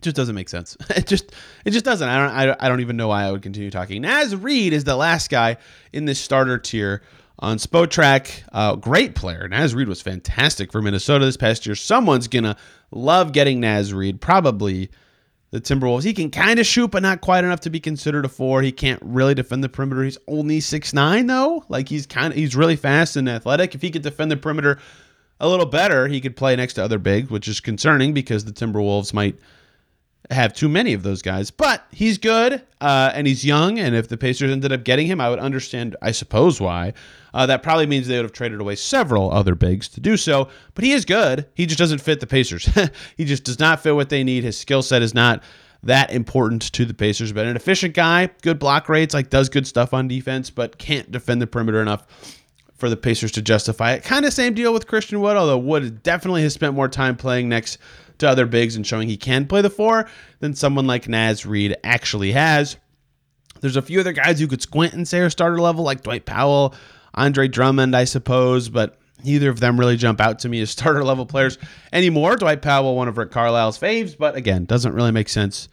just 0.00 0.16
doesn't 0.16 0.34
make 0.34 0.48
sense. 0.48 0.76
It 0.96 1.06
just 1.06 1.32
it 1.64 1.70
just 1.70 1.84
doesn't. 1.84 2.08
I 2.08 2.44
don't 2.44 2.50
I, 2.60 2.66
I 2.66 2.68
don't 2.68 2.80
even 2.80 2.96
know 2.96 3.08
why 3.08 3.24
I 3.24 3.30
would 3.30 3.42
continue 3.42 3.70
talking. 3.70 4.02
Naz 4.02 4.34
Reid 4.34 4.72
is 4.72 4.84
the 4.84 4.96
last 4.96 5.30
guy 5.30 5.56
in 5.92 6.04
this 6.04 6.20
starter 6.20 6.58
tier 6.58 7.02
on 7.38 7.58
Spotrac. 7.58 8.42
Uh, 8.52 8.76
great 8.76 9.14
player. 9.14 9.48
Naz 9.48 9.74
Reid 9.74 9.88
was 9.88 10.02
fantastic 10.02 10.72
for 10.72 10.82
Minnesota 10.82 11.24
this 11.24 11.36
past 11.36 11.64
year. 11.66 11.74
Someone's 11.74 12.28
gonna 12.28 12.56
love 12.90 13.32
getting 13.32 13.60
Naz 13.60 13.92
Reid. 13.94 14.20
Probably 14.20 14.90
the 15.50 15.60
Timberwolves. 15.60 16.04
He 16.04 16.14
can 16.14 16.30
kind 16.30 16.58
of 16.58 16.66
shoot, 16.66 16.90
but 16.90 17.02
not 17.02 17.20
quite 17.20 17.44
enough 17.44 17.60
to 17.60 17.70
be 17.70 17.80
considered 17.80 18.24
a 18.24 18.28
four. 18.28 18.62
He 18.62 18.72
can't 18.72 19.00
really 19.02 19.34
defend 19.34 19.64
the 19.64 19.68
perimeter. 19.68 20.04
He's 20.04 20.18
only 20.28 20.60
six 20.60 20.92
nine 20.92 21.26
though. 21.26 21.64
Like 21.68 21.88
he's 21.88 22.06
kind 22.06 22.32
of 22.32 22.38
he's 22.38 22.54
really 22.54 22.76
fast 22.76 23.16
and 23.16 23.28
athletic. 23.28 23.74
If 23.74 23.82
he 23.82 23.90
could 23.90 24.02
defend 24.02 24.30
the 24.30 24.36
perimeter 24.36 24.78
a 25.40 25.48
little 25.48 25.66
better, 25.66 26.06
he 26.06 26.20
could 26.20 26.36
play 26.36 26.54
next 26.54 26.74
to 26.74 26.84
other 26.84 26.98
bigs, 26.98 27.30
which 27.30 27.48
is 27.48 27.60
concerning 27.60 28.12
because 28.12 28.44
the 28.44 28.52
Timberwolves 28.52 29.12
might 29.12 29.36
have 30.30 30.52
too 30.52 30.68
many 30.68 30.92
of 30.92 31.02
those 31.02 31.22
guys. 31.22 31.50
But 31.50 31.84
he's 31.90 32.18
good 32.18 32.62
uh, 32.80 33.12
and 33.14 33.26
he's 33.26 33.44
young. 33.44 33.78
And 33.78 33.94
if 33.94 34.08
the 34.08 34.16
Pacers 34.16 34.50
ended 34.50 34.72
up 34.72 34.84
getting 34.84 35.06
him, 35.06 35.20
I 35.20 35.28
would 35.28 35.38
understand, 35.38 35.96
I 36.02 36.12
suppose, 36.12 36.60
why. 36.60 36.92
Uh, 37.34 37.46
that 37.46 37.62
probably 37.62 37.86
means 37.86 38.06
they 38.06 38.16
would 38.16 38.24
have 38.24 38.32
traded 38.32 38.60
away 38.60 38.76
several 38.76 39.30
other 39.32 39.54
bigs 39.54 39.88
to 39.88 40.00
do 40.00 40.16
so. 40.16 40.48
But 40.74 40.84
he 40.84 40.92
is 40.92 41.04
good. 41.04 41.46
He 41.54 41.66
just 41.66 41.78
doesn't 41.78 42.00
fit 42.00 42.20
the 42.20 42.26
Pacers. 42.26 42.68
he 43.16 43.24
just 43.24 43.44
does 43.44 43.58
not 43.58 43.80
fit 43.80 43.94
what 43.94 44.08
they 44.08 44.24
need. 44.24 44.44
His 44.44 44.58
skill 44.58 44.82
set 44.82 45.02
is 45.02 45.14
not 45.14 45.42
that 45.82 46.12
important 46.12 46.62
to 46.72 46.84
the 46.84 46.94
Pacers. 46.94 47.32
But 47.32 47.46
an 47.46 47.56
efficient 47.56 47.94
guy, 47.94 48.30
good 48.42 48.58
block 48.58 48.88
rates, 48.88 49.14
like 49.14 49.30
does 49.30 49.48
good 49.48 49.66
stuff 49.66 49.94
on 49.94 50.08
defense, 50.08 50.50
but 50.50 50.78
can't 50.78 51.10
defend 51.10 51.42
the 51.42 51.46
perimeter 51.46 51.80
enough 51.80 52.36
for 52.80 52.88
the 52.88 52.96
Pacers 52.96 53.32
to 53.32 53.42
justify 53.42 53.92
it. 53.92 54.04
Kind 54.04 54.24
of 54.24 54.32
same 54.32 54.54
deal 54.54 54.72
with 54.72 54.86
Christian 54.86 55.20
Wood, 55.20 55.36
although 55.36 55.58
Wood 55.58 56.02
definitely 56.02 56.42
has 56.42 56.54
spent 56.54 56.74
more 56.74 56.88
time 56.88 57.14
playing 57.16 57.48
next 57.48 57.78
to 58.20 58.28
other 58.28 58.46
bigs 58.46 58.76
and 58.76 58.86
showing 58.86 59.08
he 59.08 59.16
can 59.16 59.46
play 59.46 59.62
the 59.62 59.70
four 59.70 60.08
than 60.38 60.54
someone 60.54 60.86
like 60.86 61.08
Naz 61.08 61.44
Reid 61.44 61.76
actually 61.84 62.32
has. 62.32 62.76
There's 63.60 63.76
a 63.76 63.82
few 63.82 64.00
other 64.00 64.12
guys 64.12 64.40
you 64.40 64.48
could 64.48 64.62
squint 64.62 64.94
and 64.94 65.06
say 65.06 65.20
are 65.20 65.30
starter 65.30 65.60
level, 65.60 65.84
like 65.84 66.02
Dwight 66.02 66.24
Powell, 66.24 66.74
Andre 67.14 67.48
Drummond, 67.48 67.94
I 67.94 68.04
suppose, 68.04 68.68
but 68.68 68.98
neither 69.24 69.50
of 69.50 69.60
them 69.60 69.78
really 69.78 69.96
jump 69.96 70.20
out 70.20 70.38
to 70.40 70.48
me 70.48 70.60
as 70.60 70.70
starter 70.70 71.04
level 71.04 71.26
players 71.26 71.58
anymore. 71.92 72.36
Dwight 72.36 72.62
Powell, 72.62 72.96
one 72.96 73.08
of 73.08 73.18
Rick 73.18 73.30
Carlisle's 73.30 73.78
faves, 73.78 74.16
but 74.16 74.36
again, 74.36 74.64
doesn't 74.64 74.94
really 74.94 75.12
make 75.12 75.28
sense 75.28 75.68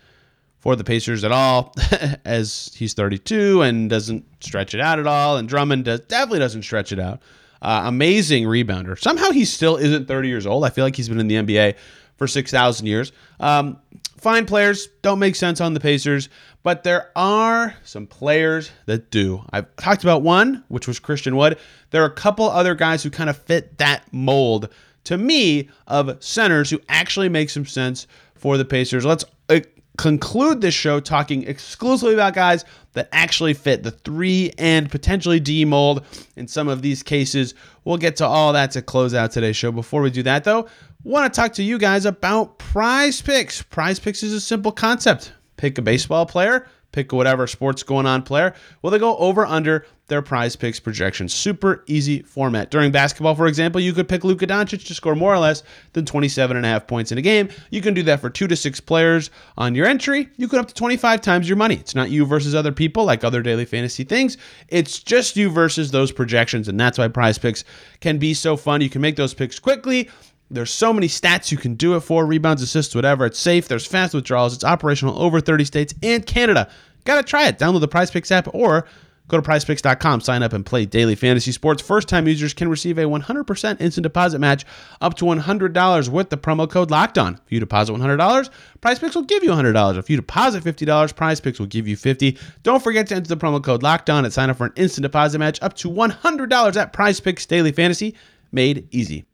for 0.60 0.76
the 0.76 0.84
Pacers 0.84 1.24
at 1.24 1.32
all, 1.32 1.74
as 2.26 2.74
he's 2.76 2.94
32 2.94 3.62
and 3.62 3.90
doesn't 3.90 4.26
stretch 4.44 4.74
it 4.74 4.82
out 4.82 5.00
at 5.00 5.08
all. 5.08 5.38
And 5.38 5.48
Drummond 5.48 5.86
does, 5.86 6.02
definitely 6.02 6.40
doesn't 6.40 6.64
stretch 6.64 6.92
it 6.92 7.00
out. 7.00 7.22
Uh, 7.62 7.84
amazing 7.86 8.44
rebounder. 8.44 9.00
Somehow 9.00 9.32
he 9.32 9.46
still 9.46 9.78
isn't 9.78 10.08
30 10.08 10.28
years 10.28 10.46
old. 10.46 10.66
I 10.66 10.70
feel 10.70 10.84
like 10.84 10.96
he's 10.96 11.10
been 11.10 11.20
in 11.20 11.28
the 11.28 11.36
NBA 11.36 11.76
for 12.18 12.28
6,000 12.28 12.86
years. 12.86 13.12
Um, 13.40 13.80
fine 14.18 14.46
players 14.46 14.88
don't 15.02 15.20
make 15.20 15.36
sense 15.36 15.62
on 15.62 15.74
the 15.74 15.80
Pacers, 15.80 16.30
but 16.64 16.84
there 16.84 17.12
are 17.16 17.76
some 17.84 18.08
players 18.08 18.72
that 18.88 19.10
do. 19.12 19.44
I've 19.52 19.74
talked 19.78 20.04
about 20.04 20.24
one, 20.24 20.64
which 20.68 20.88
was 20.88 21.00
Christian 21.00 21.36
Wood. 21.36 21.58
There 21.92 22.04
are 22.04 22.08
a 22.08 22.12
couple 22.12 22.50
other 22.50 22.76
guys 22.76 23.04
who 23.04 23.10
kind 23.10 23.30
of 23.30 23.38
fit 23.38 23.78
that 23.78 24.12
mold 24.12 24.70
to 25.06 25.18
me 25.18 25.70
of 25.88 26.22
centers 26.22 26.70
who 26.70 26.82
actually 26.90 27.30
make 27.30 27.50
some 27.50 27.66
sense 27.66 28.08
for 28.36 28.58
the 28.58 28.66
Pacers. 28.66 29.06
Let's 29.06 29.24
uh, 29.50 29.62
conclude 29.98 30.62
this 30.62 30.74
show 30.74 31.00
talking 31.00 31.44
exclusively 31.44 32.14
about 32.14 32.34
guys 32.34 32.66
that 32.94 33.10
actually 33.12 33.54
fit 33.54 33.84
the 33.84 33.92
three 33.92 34.52
and 34.58 34.90
potentially 34.90 35.40
D 35.40 35.66
mold 35.66 36.06
in 36.36 36.48
some 36.48 36.68
of 36.68 36.82
these 36.82 37.04
cases. 37.04 37.54
We'll 37.88 37.96
get 37.96 38.18
to 38.18 38.28
all 38.28 38.52
that 38.52 38.72
to 38.72 38.82
close 38.82 39.14
out 39.14 39.32
today's 39.32 39.56
show. 39.56 39.72
Before 39.72 40.02
we 40.02 40.12
do 40.12 40.22
that, 40.24 40.44
though, 40.44 40.68
want 41.06 41.34
to 41.34 41.40
talk 41.40 41.54
to 41.54 41.64
you 41.64 41.78
guys 41.78 42.04
about 42.04 42.60
prize 42.60 43.22
picks. 43.22 43.62
Prize 43.62 43.98
picks 43.98 44.24
is 44.24 44.34
a 44.34 44.42
simple 44.42 44.74
concept. 44.74 45.32
Pick 45.56 45.78
a 45.78 45.82
baseball 45.82 46.26
player, 46.26 46.68
pick 46.92 47.14
whatever 47.14 47.48
sports 47.48 47.84
going 47.84 48.06
on 48.06 48.24
player. 48.24 48.54
Well, 48.82 48.92
they 48.92 49.00
go 49.00 49.16
over 49.16 49.46
under 49.46 49.86
their 50.08 50.22
prize 50.22 50.56
picks 50.56 50.80
projections. 50.80 51.34
Super 51.34 51.84
easy 51.88 52.22
format. 52.22 52.72
During 52.72 52.92
basketball, 52.92 53.36
for 53.36 53.48
example, 53.48 53.82
you 53.82 53.92
could 53.92 54.08
pick 54.08 54.24
Luka 54.24 54.48
Doncic 54.48 54.86
to 54.88 54.94
score 54.94 55.16
more 55.16 55.34
or 55.34 55.40
less 55.40 55.64
than 55.94 56.06
27 56.06 56.56
and 56.56 56.66
a 56.66 56.70
half 56.70 56.88
points 56.88 57.12
in 57.12 57.18
a 57.18 57.22
game. 57.22 57.50
You 57.72 57.82
can 57.82 57.94
do 57.94 58.04
that 58.04 58.22
for 58.22 58.30
two 58.30 58.48
to 58.48 58.56
six 58.56 58.80
players 58.80 59.30
on 59.58 59.76
your 59.76 59.86
entry. 59.86 60.30
You 60.38 60.48
could 60.48 60.60
up 60.60 60.68
to 60.70 60.74
25 60.74 61.20
times 61.22 61.50
your 61.50 61.58
money. 61.58 61.76
It's 61.76 61.96
not 61.96 62.10
you 62.10 62.26
versus 62.26 62.56
other 62.56 62.72
people 62.72 63.04
like 63.04 63.24
other 63.26 63.42
daily 63.42 63.66
fantasy 63.66 64.06
things. 64.06 64.38
It's 64.70 65.00
just 65.00 65.36
you 65.36 65.50
versus 65.50 65.92
those 65.92 66.12
projections. 66.14 66.70
And 66.70 66.80
that's 66.80 66.98
why 66.98 67.10
prize 67.10 67.38
picks 67.38 67.66
can 68.00 68.18
be 68.18 68.34
so 68.34 68.56
fun. 68.56 68.80
You 68.82 68.90
can 68.90 69.02
make 69.02 69.18
those 69.18 69.34
picks 69.34 69.60
quickly 69.60 70.10
There's 70.50 70.72
so 70.72 70.94
many 70.94 71.08
stats 71.10 71.52
you 71.52 71.58
can 71.58 71.76
do 71.76 71.96
it 71.96 72.00
for 72.00 72.26
rebounds, 72.26 72.62
assists, 72.62 72.96
whatever. 72.96 73.26
It's 73.26 73.38
safe. 73.40 73.68
There's 73.68 73.86
fast 73.86 74.14
withdrawals. 74.14 74.54
It's 74.54 74.64
operational 74.64 75.22
over 75.22 75.42
30 75.42 75.66
states 75.66 75.94
and 76.02 76.26
Canada. 76.26 76.70
Gotta 77.04 77.24
try 77.24 77.48
it. 77.48 77.60
Download 77.60 77.82
the 77.82 77.88
Prize 77.88 78.12
Picks 78.12 78.32
app 78.32 78.48
or 78.54 78.86
go 79.28 79.40
to 79.40 79.48
prizepicks.com, 79.48 80.22
sign 80.22 80.44
up, 80.44 80.54
and 80.54 80.66
play 80.66 80.86
daily 80.86 81.16
fantasy 81.16 81.52
sports. 81.52 81.82
First 81.82 82.08
time 82.08 82.28
users 82.28 82.54
can 82.54 82.70
receive 82.70 82.98
a 82.98 83.04
100% 83.04 83.82
instant 83.82 84.04
deposit 84.04 84.40
match 84.40 84.66
up 85.02 85.16
to 85.16 85.26
$100 85.26 86.10
with 86.10 86.30
the 86.30 86.38
promo 86.38 86.70
code 86.70 86.92
locked 86.92 87.18
on. 87.18 87.40
If 87.46 87.52
you 87.52 87.60
deposit 87.60 87.94
$100, 87.94 88.50
Prize 88.82 89.00
Picks 89.00 89.16
will 89.16 89.24
give 89.24 89.44
you 89.44 89.52
$100. 89.52 89.98
If 89.98 90.10
you 90.10 90.16
deposit 90.16 90.64
$50, 90.64 91.16
Prize 91.16 91.40
Picks 91.40 91.60
will 91.60 91.68
give 91.68 91.88
you 91.88 91.96
50. 91.96 92.38
Don't 92.64 92.84
forget 92.84 93.08
to 93.08 93.16
enter 93.16 93.28
the 93.28 93.38
promo 93.38 93.64
code 93.64 93.84
locked 93.84 94.10
on 94.10 94.26
and 94.26 94.34
sign 94.34 94.50
up 94.50 94.58
for 94.58 94.66
an 94.66 94.74
instant 94.76 95.04
deposit 95.04 95.40
match 95.40 95.60
up 95.62 95.76
to 95.76 95.90
$100 95.90 96.76
at 96.76 96.94
Prize 96.94 97.20
Picks 97.20 97.46
Daily 97.46 97.72
Fantasy. 97.72 98.16
Made 98.52 98.88
easy. 98.92 99.26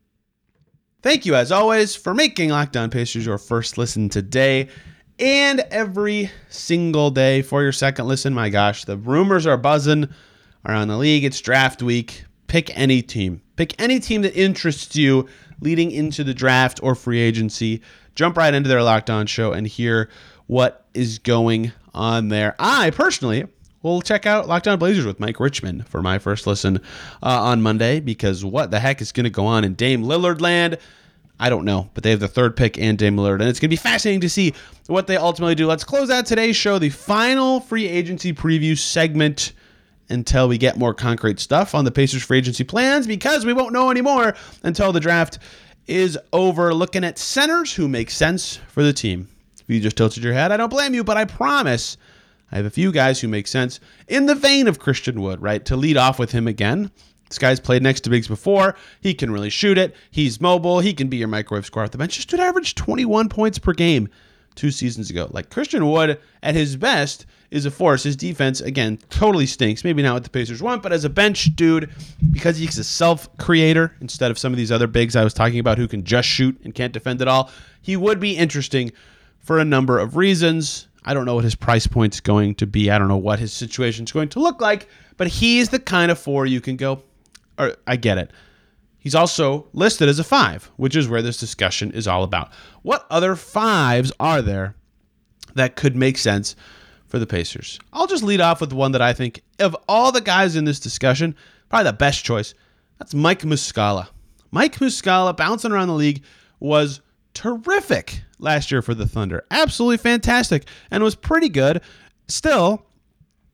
Thank 1.03 1.25
you, 1.25 1.35
as 1.35 1.51
always, 1.51 1.95
for 1.95 2.13
making 2.13 2.49
Locked 2.49 2.77
On 2.77 2.89
Pacers 2.89 3.25
your 3.25 3.37
first 3.37 3.77
listen 3.77 4.07
today 4.07 4.69
and 5.19 5.59
every 5.71 6.31
single 6.49 7.11
day 7.11 7.41
for 7.41 7.61
your 7.61 7.71
second 7.71 8.07
listen. 8.07 8.33
My 8.33 8.49
gosh, 8.49 8.85
the 8.85 8.97
rumors 8.97 9.45
are 9.45 9.57
buzzing 9.57 10.09
around 10.65 10.87
the 10.87 10.97
league. 10.97 11.23
It's 11.23 11.41
draft 11.41 11.81
week. 11.81 12.25
Pick 12.47 12.77
any 12.77 13.01
team. 13.01 13.41
Pick 13.55 13.79
any 13.81 13.99
team 13.99 14.21
that 14.23 14.35
interests 14.35 14.95
you 14.95 15.27
leading 15.59 15.91
into 15.91 16.23
the 16.23 16.33
draft 16.33 16.79
or 16.83 16.95
free 16.95 17.19
agency. 17.19 17.81
Jump 18.15 18.37
right 18.37 18.53
into 18.53 18.69
their 18.69 18.83
Locked 18.83 19.09
On 19.09 19.25
show 19.25 19.53
and 19.53 19.65
hear 19.65 20.09
what 20.47 20.85
is 20.93 21.19
going 21.19 21.71
on 21.93 22.29
there. 22.29 22.55
I 22.59 22.91
personally 22.91 23.45
will 23.81 24.01
check 24.01 24.25
out 24.25 24.47
Locked 24.47 24.67
On 24.67 24.79
Blazers 24.79 25.05
with 25.05 25.19
Mike 25.19 25.39
Richmond 25.39 25.87
for 25.87 26.01
my 26.01 26.19
first 26.19 26.47
listen 26.47 26.77
uh, 27.21 27.41
on 27.41 27.61
Monday 27.61 27.99
because 27.99 28.43
what 28.43 28.71
the 28.71 28.79
heck 28.79 29.01
is 29.01 29.11
going 29.11 29.25
to 29.25 29.29
go 29.29 29.45
on 29.45 29.63
in 29.63 29.73
Dame 29.73 30.03
Lillard 30.03 30.41
land? 30.41 30.77
I 31.39 31.49
don't 31.49 31.65
know, 31.65 31.89
but 31.93 32.03
they 32.03 32.11
have 32.11 32.19
the 32.19 32.27
third 32.27 32.55
pick 32.55 32.77
and 32.77 32.97
Dame 32.97 33.17
Lillard, 33.17 33.41
and 33.41 33.49
it's 33.49 33.59
going 33.59 33.69
to 33.69 33.73
be 33.73 33.75
fascinating 33.75 34.21
to 34.21 34.29
see 34.29 34.53
what 34.87 35.07
they 35.07 35.17
ultimately 35.17 35.55
do. 35.55 35.67
Let's 35.67 35.83
close 35.83 36.09
out 36.09 36.25
today's 36.25 36.55
show, 36.55 36.79
the 36.79 36.89
final 36.89 37.59
free 37.59 37.87
agency 37.87 38.33
preview 38.33 38.77
segment 38.77 39.53
until 40.09 40.47
we 40.47 40.57
get 40.57 40.77
more 40.77 40.93
concrete 40.93 41.39
stuff 41.39 41.73
on 41.73 41.85
the 41.85 41.91
Pacers 41.91 42.23
free 42.23 42.37
agency 42.37 42.63
plans 42.63 43.07
because 43.07 43.45
we 43.45 43.53
won't 43.53 43.73
know 43.73 43.89
anymore 43.89 44.35
until 44.63 44.91
the 44.91 44.99
draft 44.99 45.39
is 45.87 46.17
over. 46.31 46.73
Looking 46.73 47.03
at 47.03 47.17
centers 47.17 47.73
who 47.73 47.87
make 47.87 48.11
sense 48.11 48.57
for 48.67 48.83
the 48.83 48.93
team. 48.93 49.27
If 49.59 49.69
you 49.69 49.79
just 49.79 49.97
tilted 49.97 50.23
your 50.23 50.33
head, 50.33 50.51
I 50.51 50.57
don't 50.57 50.69
blame 50.69 50.93
you, 50.93 51.03
but 51.03 51.17
I 51.17 51.25
promise 51.25 51.97
I 52.51 52.57
have 52.57 52.65
a 52.65 52.69
few 52.69 52.91
guys 52.91 53.19
who 53.19 53.27
make 53.27 53.47
sense 53.47 53.79
in 54.07 54.25
the 54.27 54.35
vein 54.35 54.67
of 54.67 54.77
Christian 54.77 55.21
Wood, 55.21 55.41
right? 55.41 55.63
To 55.65 55.75
lead 55.75 55.97
off 55.97 56.19
with 56.19 56.31
him 56.31 56.47
again. 56.47 56.91
This 57.33 57.39
guy's 57.39 57.59
played 57.59 57.81
next 57.81 58.01
to 58.01 58.11
bigs 58.11 58.27
before. 58.27 58.75
He 59.01 59.15
can 59.15 59.31
really 59.31 59.49
shoot 59.49 59.79
it. 59.79 59.95
He's 60.11 60.39
mobile. 60.39 60.81
He 60.81 60.93
can 60.93 61.07
be 61.07 61.17
your 61.17 61.27
microwave 61.27 61.65
scorer 61.65 61.85
off 61.85 61.89
the 61.89 61.97
bench. 61.97 62.13
Just 62.13 62.29
did 62.29 62.39
average 62.39 62.75
21 62.75 63.27
points 63.27 63.57
per 63.57 63.73
game 63.73 64.07
two 64.53 64.69
seasons 64.69 65.09
ago. 65.09 65.27
Like 65.31 65.49
Christian 65.49 65.89
Wood 65.89 66.19
at 66.43 66.53
his 66.53 66.75
best 66.75 67.25
is 67.49 67.65
a 67.65 67.71
force. 67.71 68.03
His 68.03 68.15
defense, 68.15 68.61
again, 68.61 68.99
totally 69.09 69.47
stinks. 69.47 69.83
Maybe 69.83 70.03
not 70.03 70.13
what 70.13 70.23
the 70.25 70.29
Pacers 70.29 70.61
want, 70.61 70.83
but 70.83 70.93
as 70.93 71.05
a 71.05 71.09
bench 71.09 71.55
dude, 71.55 71.89
because 72.31 72.57
he's 72.57 72.77
a 72.77 72.83
self 72.83 73.35
creator 73.37 73.95
instead 73.99 74.29
of 74.29 74.37
some 74.37 74.53
of 74.53 74.57
these 74.57 74.71
other 74.71 74.85
bigs 74.85 75.15
I 75.15 75.23
was 75.23 75.33
talking 75.33 75.57
about 75.57 75.79
who 75.79 75.87
can 75.87 76.03
just 76.03 76.29
shoot 76.29 76.55
and 76.63 76.75
can't 76.75 76.93
defend 76.93 77.19
at 77.19 77.27
all, 77.27 77.49
he 77.81 77.97
would 77.97 78.19
be 78.19 78.37
interesting 78.37 78.91
for 79.39 79.57
a 79.57 79.65
number 79.65 79.97
of 79.97 80.15
reasons. 80.17 80.87
I 81.03 81.15
don't 81.15 81.25
know 81.25 81.33
what 81.33 81.43
his 81.43 81.55
price 81.55 81.87
point's 81.87 82.19
going 82.19 82.53
to 82.55 82.67
be. 82.67 82.91
I 82.91 82.99
don't 82.99 83.07
know 83.07 83.17
what 83.17 83.39
his 83.39 83.51
situation's 83.53 84.11
going 84.11 84.29
to 84.29 84.39
look 84.39 84.61
like, 84.61 84.87
but 85.17 85.27
he's 85.27 85.69
the 85.69 85.79
kind 85.79 86.11
of 86.11 86.19
four 86.19 86.45
you 86.45 86.61
can 86.61 86.77
go, 86.77 87.03
or 87.57 87.75
I 87.87 87.95
get 87.95 88.17
it. 88.17 88.31
He's 88.99 89.15
also 89.15 89.67
listed 89.73 90.07
as 90.07 90.17
a 90.19 90.23
five, 90.23 90.71
which 90.77 90.95
is 90.95 91.09
where 91.09 91.21
this 91.21 91.37
discussion 91.37 91.91
is 91.91 92.07
all 92.07 92.23
about. 92.23 92.53
What 92.83 93.05
other 93.09 93.35
fives 93.35 94.13
are 94.19 94.41
there 94.41 94.75
that 95.55 95.75
could 95.75 95.95
make 95.95 96.17
sense 96.17 96.55
for 97.07 97.19
the 97.19 97.27
Pacers? 97.27 97.79
I'll 97.91 98.07
just 98.07 98.23
lead 98.23 98.39
off 98.39 98.61
with 98.61 98.71
one 98.71 98.93
that 98.93 99.01
I 99.01 99.11
think, 99.11 99.43
of 99.59 99.75
all 99.89 100.11
the 100.13 100.21
guys 100.21 100.55
in 100.55 100.63
this 100.63 100.79
discussion, 100.79 101.35
probably 101.69 101.91
the 101.91 101.97
best 101.97 102.23
choice. 102.23 102.53
That's 102.97 103.13
Mike 103.13 103.41
Muscala. 103.41 104.07
Mike 104.51 104.77
Muscala 104.77 105.35
bouncing 105.35 105.71
around 105.71 105.89
the 105.89 105.95
league 105.95 106.23
was 106.61 107.01
terrific 107.33 108.21
last 108.39 108.71
year 108.71 108.81
for 108.81 108.93
the 108.93 109.07
Thunder. 109.07 109.43
Absolutely 109.51 109.97
fantastic 109.97 110.65
and 110.91 111.03
was 111.03 111.15
pretty 111.15 111.49
good 111.49 111.81
still 112.27 112.85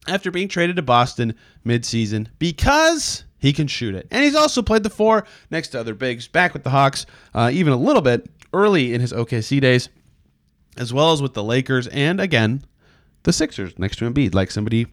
after 0.07 0.29
being 0.29 0.47
traded 0.47 0.75
to 0.75 0.81
Boston 0.81 1.33
midseason 1.65 2.27
because 2.37 3.23
he 3.39 3.53
can 3.53 3.67
shoot 3.67 3.95
it. 3.95 4.07
And 4.11 4.23
he's 4.23 4.35
also 4.35 4.61
played 4.61 4.83
the 4.83 4.89
four 4.89 5.25
next 5.49 5.69
to 5.69 5.79
other 5.79 5.93
bigs, 5.93 6.27
back 6.27 6.53
with 6.53 6.63
the 6.63 6.69
Hawks, 6.69 7.05
uh, 7.33 7.49
even 7.51 7.73
a 7.73 7.77
little 7.77 8.01
bit 8.01 8.29
early 8.53 8.93
in 8.93 9.01
his 9.01 9.13
OKC 9.13 9.59
days, 9.61 9.89
as 10.77 10.93
well 10.93 11.11
as 11.11 11.21
with 11.21 11.33
the 11.33 11.43
Lakers 11.43 11.87
and 11.87 12.19
again 12.19 12.63
the 13.23 13.33
Sixers 13.33 13.77
next 13.77 13.97
to 13.97 14.09
Embiid, 14.09 14.33
like 14.33 14.51
somebody 14.51 14.87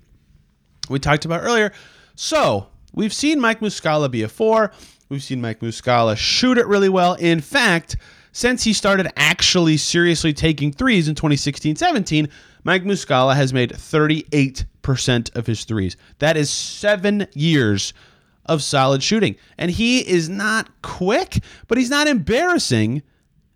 we 0.88 0.98
talked 0.98 1.24
about 1.24 1.42
earlier. 1.42 1.72
So 2.14 2.68
we've 2.92 3.12
seen 3.12 3.40
Mike 3.40 3.61
Muscala 3.61 4.11
be 4.11 4.22
a 4.22 4.28
four. 4.28 4.72
We've 5.09 5.22
seen 5.22 5.40
Mike 5.40 5.61
Muscala 5.61 6.16
shoot 6.16 6.59
it 6.59 6.66
really 6.66 6.88
well. 6.88 7.14
In 7.14 7.40
fact, 7.40 7.96
since 8.32 8.64
he 8.64 8.72
started 8.72 9.11
actually 9.16 9.76
seriously 9.76 10.32
taking 10.32 10.72
threes 10.72 11.09
in 11.09 11.14
2016 11.14 11.76
17, 11.76 12.28
Mike 12.64 12.85
Muscala 12.85 13.35
has 13.37 13.52
made 13.52 13.70
38% 13.70 15.37
of 15.37 15.46
his 15.46 15.64
threes. 15.64 15.96
That 16.18 16.37
is 16.37 16.50
seven 16.50 17.28
years 17.32 17.94
of 18.46 18.62
solid 18.62 19.02
shooting. 19.02 19.37
And 19.59 19.70
he 19.70 20.06
is 20.09 20.28
not 20.28 20.70
quick, 20.82 21.42
but 21.68 21.78
he's 21.78 21.90
not 21.90 22.06
embarrassing 22.09 23.02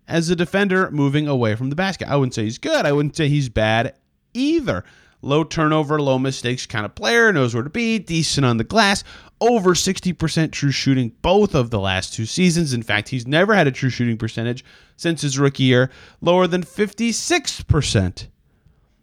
as 0.07 0.29
a 0.29 0.35
defender 0.35 0.91
moving 0.91 1.27
away 1.27 1.55
from 1.55 1.69
the 1.69 1.75
basket. 1.75 2.09
I 2.09 2.15
wouldn't 2.15 2.33
say 2.33 2.43
he's 2.43 2.57
good. 2.57 2.85
I 2.85 2.91
wouldn't 2.91 3.15
say 3.15 3.27
he's 3.29 3.49
bad 3.49 3.95
either. 4.33 4.83
Low 5.21 5.43
turnover, 5.43 6.01
low 6.01 6.17
mistakes 6.17 6.65
kind 6.65 6.85
of 6.85 6.95
player, 6.95 7.31
knows 7.31 7.53
where 7.53 7.63
to 7.63 7.69
be, 7.69 7.99
decent 7.99 8.45
on 8.45 8.57
the 8.57 8.63
glass, 8.63 9.03
over 9.39 9.75
60% 9.75 10.51
true 10.51 10.71
shooting 10.71 11.13
both 11.21 11.53
of 11.53 11.69
the 11.69 11.79
last 11.79 12.13
two 12.13 12.25
seasons. 12.25 12.73
In 12.73 12.81
fact, 12.81 13.09
he's 13.09 13.27
never 13.27 13.53
had 13.53 13.67
a 13.67 13.71
true 13.71 13.89
shooting 13.89 14.17
percentage 14.17 14.65
since 14.97 15.21
his 15.21 15.37
rookie 15.37 15.63
year, 15.63 15.91
lower 16.21 16.47
than 16.47 16.63
56%. 16.63 18.27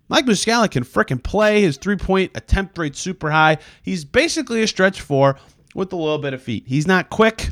Mike 0.09 0.27
Muscala 0.27 0.71
can 0.71 0.85
fricking 0.85 1.23
play. 1.23 1.63
His 1.63 1.77
three 1.77 1.97
point 1.97 2.33
attempt 2.35 2.79
rate 2.79 2.97
super 2.97 3.31
high. 3.31 3.59
He's 3.83 4.05
basically 4.05 4.63
a 4.63 4.67
stretch 4.67 5.01
four 5.01 5.37
with 5.75 5.93
a 5.93 5.97
little 5.97 6.19
bit 6.19 6.35
of 6.35 6.43
feet. 6.43 6.65
He's 6.67 6.87
not 6.87 7.11
quick 7.11 7.51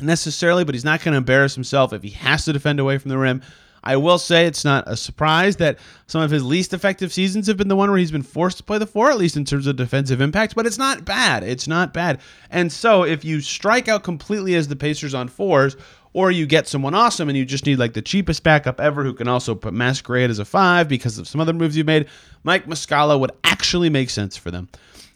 necessarily, 0.00 0.64
but 0.64 0.74
he's 0.74 0.84
not 0.84 1.02
going 1.02 1.12
to 1.12 1.18
embarrass 1.18 1.54
himself 1.54 1.92
if 1.92 2.02
he 2.02 2.10
has 2.10 2.44
to 2.44 2.52
defend 2.52 2.80
away 2.80 2.98
from 2.98 3.10
the 3.10 3.18
rim. 3.18 3.42
I 3.82 3.96
will 3.96 4.18
say 4.18 4.46
it's 4.46 4.64
not 4.64 4.84
a 4.86 4.96
surprise 4.96 5.56
that 5.56 5.78
some 6.08 6.20
of 6.20 6.30
his 6.30 6.44
least 6.44 6.74
effective 6.74 7.12
seasons 7.12 7.46
have 7.46 7.56
been 7.56 7.68
the 7.68 7.76
one 7.76 7.88
where 7.90 7.98
he's 7.98 8.10
been 8.10 8.22
forced 8.22 8.58
to 8.58 8.64
play 8.64 8.78
the 8.78 8.86
four, 8.86 9.10
at 9.10 9.18
least 9.18 9.36
in 9.36 9.44
terms 9.44 9.66
of 9.66 9.76
defensive 9.76 10.20
impact, 10.20 10.54
but 10.54 10.66
it's 10.66 10.78
not 10.78 11.04
bad. 11.04 11.44
It's 11.44 11.68
not 11.68 11.94
bad. 11.94 12.20
And 12.50 12.72
so 12.72 13.04
if 13.04 13.24
you 13.24 13.40
strike 13.40 13.88
out 13.88 14.02
completely 14.02 14.56
as 14.56 14.68
the 14.68 14.76
Pacers 14.76 15.14
on 15.14 15.28
fours, 15.28 15.76
or 16.12 16.30
you 16.30 16.46
get 16.46 16.66
someone 16.66 16.94
awesome 16.94 17.28
and 17.28 17.38
you 17.38 17.44
just 17.44 17.66
need 17.66 17.78
like 17.78 17.92
the 17.92 18.02
cheapest 18.02 18.42
backup 18.42 18.80
ever 18.80 19.04
who 19.04 19.14
can 19.14 19.28
also 19.28 19.54
put 19.54 19.74
masquerade 19.74 20.30
as 20.30 20.38
a 20.38 20.44
five 20.44 20.88
because 20.88 21.18
of 21.18 21.28
some 21.28 21.40
other 21.40 21.52
moves 21.52 21.76
you've 21.76 21.86
made, 21.86 22.08
Mike 22.42 22.66
Muscala 22.66 23.18
would 23.20 23.30
actually 23.44 23.90
make 23.90 24.10
sense 24.10 24.36
for 24.36 24.50
them. 24.50 24.68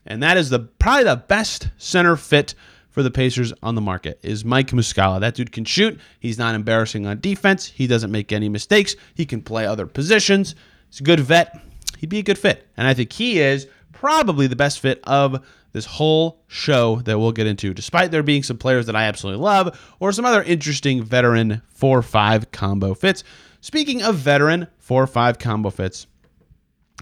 And 0.07 0.23
that 0.23 0.37
is 0.37 0.51
the 0.51 0.61
probably 0.61 1.05
the 1.05 1.17
best 1.17 1.69
center 1.79 2.17
fit 2.17 2.55
for 2.91 3.03
the 3.03 3.11
Pacers 3.11 3.53
on 3.63 3.75
the 3.75 3.81
market 3.81 4.21
is 4.23 4.45
Mike 4.45 4.69
Muscala. 4.69 5.21
That 5.21 5.35
dude 5.35 5.51
can 5.51 5.65
shoot. 5.65 5.99
He's 6.21 6.39
not 6.39 6.55
embarrassing 6.55 7.07
on 7.07 7.21
defense. 7.21 7.67
He 7.67 7.87
doesn't 7.87 8.11
make 8.11 8.33
any 8.33 8.49
mistakes. 8.49 8.95
He 9.15 9.25
can 9.25 9.41
play 9.41 9.67
other 9.67 9.87
positions. 9.87 10.55
He's 10.91 11.01
a 11.01 11.05
good 11.05 11.21
vet. 11.21 11.59
He'd 11.99 12.11
be 12.11 12.19
a 12.19 12.23
good 12.23 12.39
fit. 12.39 12.69
And 12.77 12.87
I 12.87 12.95
think 12.95 13.13
he 13.13 13.41
is 13.41 13.67
probably 13.93 14.47
the 14.47 14.57
best 14.57 14.81
fit 14.81 15.01
of 15.05 15.43
this 15.73 15.87
whole 15.87 16.43
show 16.49 16.97
that 17.05 17.19
we'll 17.19 17.33
get 17.33 17.47
into, 17.47 17.73
despite 17.73 18.11
there 18.11 18.23
being 18.23 18.43
some 18.43 18.59
players 18.59 18.87
that 18.87 18.97
I 18.97 19.05
absolutely 19.05 19.43
love 19.43 19.95
or 20.01 20.13
some 20.13 20.27
other 20.27 20.43
interesting 20.43 21.03
veteran 21.03 21.63
4 21.69 22.03
5 22.03 22.51
combo 22.51 22.93
fits. 22.93 23.25
Speaking 23.63 24.03
of 24.03 24.17
veteran 24.17 24.67
4 24.79 25.07
5 25.07 25.39
combo 25.39 25.71
fits, 25.71 26.07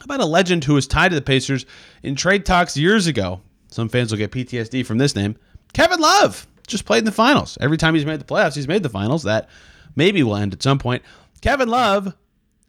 about 0.05 0.21
a 0.21 0.27
legend 0.27 0.65
who 0.65 0.75
was 0.75 0.87
tied 0.87 1.11
to 1.11 1.15
the 1.15 1.23
Pacers 1.23 1.67
in 2.03 2.15
trade 2.15 2.45
talks 2.45 2.77
years 2.77 3.07
ago? 3.07 3.41
Some 3.69 3.89
fans 3.89 4.11
will 4.11 4.19
get 4.19 4.33
PTSD 4.33 4.85
from 4.85 4.99
this 4.99 5.15
name. 5.15 5.37
Kevin 5.73 6.01
Love 6.01 6.47
just 6.67 6.85
played 6.85 7.01
in 7.01 7.05
the 7.05 7.13
finals. 7.13 7.57
Every 7.61 7.77
time 7.77 7.95
he's 7.95 8.07
made 8.07 8.21
the 8.21 8.25
playoffs, 8.25 8.55
he's 8.55 8.69
made 8.69 8.83
the 8.83 8.89
finals. 8.89 9.23
That 9.23 9.49
maybe 9.97 10.23
will 10.23 10.37
end 10.37 10.53
at 10.53 10.63
some 10.63 10.79
point. 10.79 11.03
Kevin 11.41 11.69
Love 11.69 12.15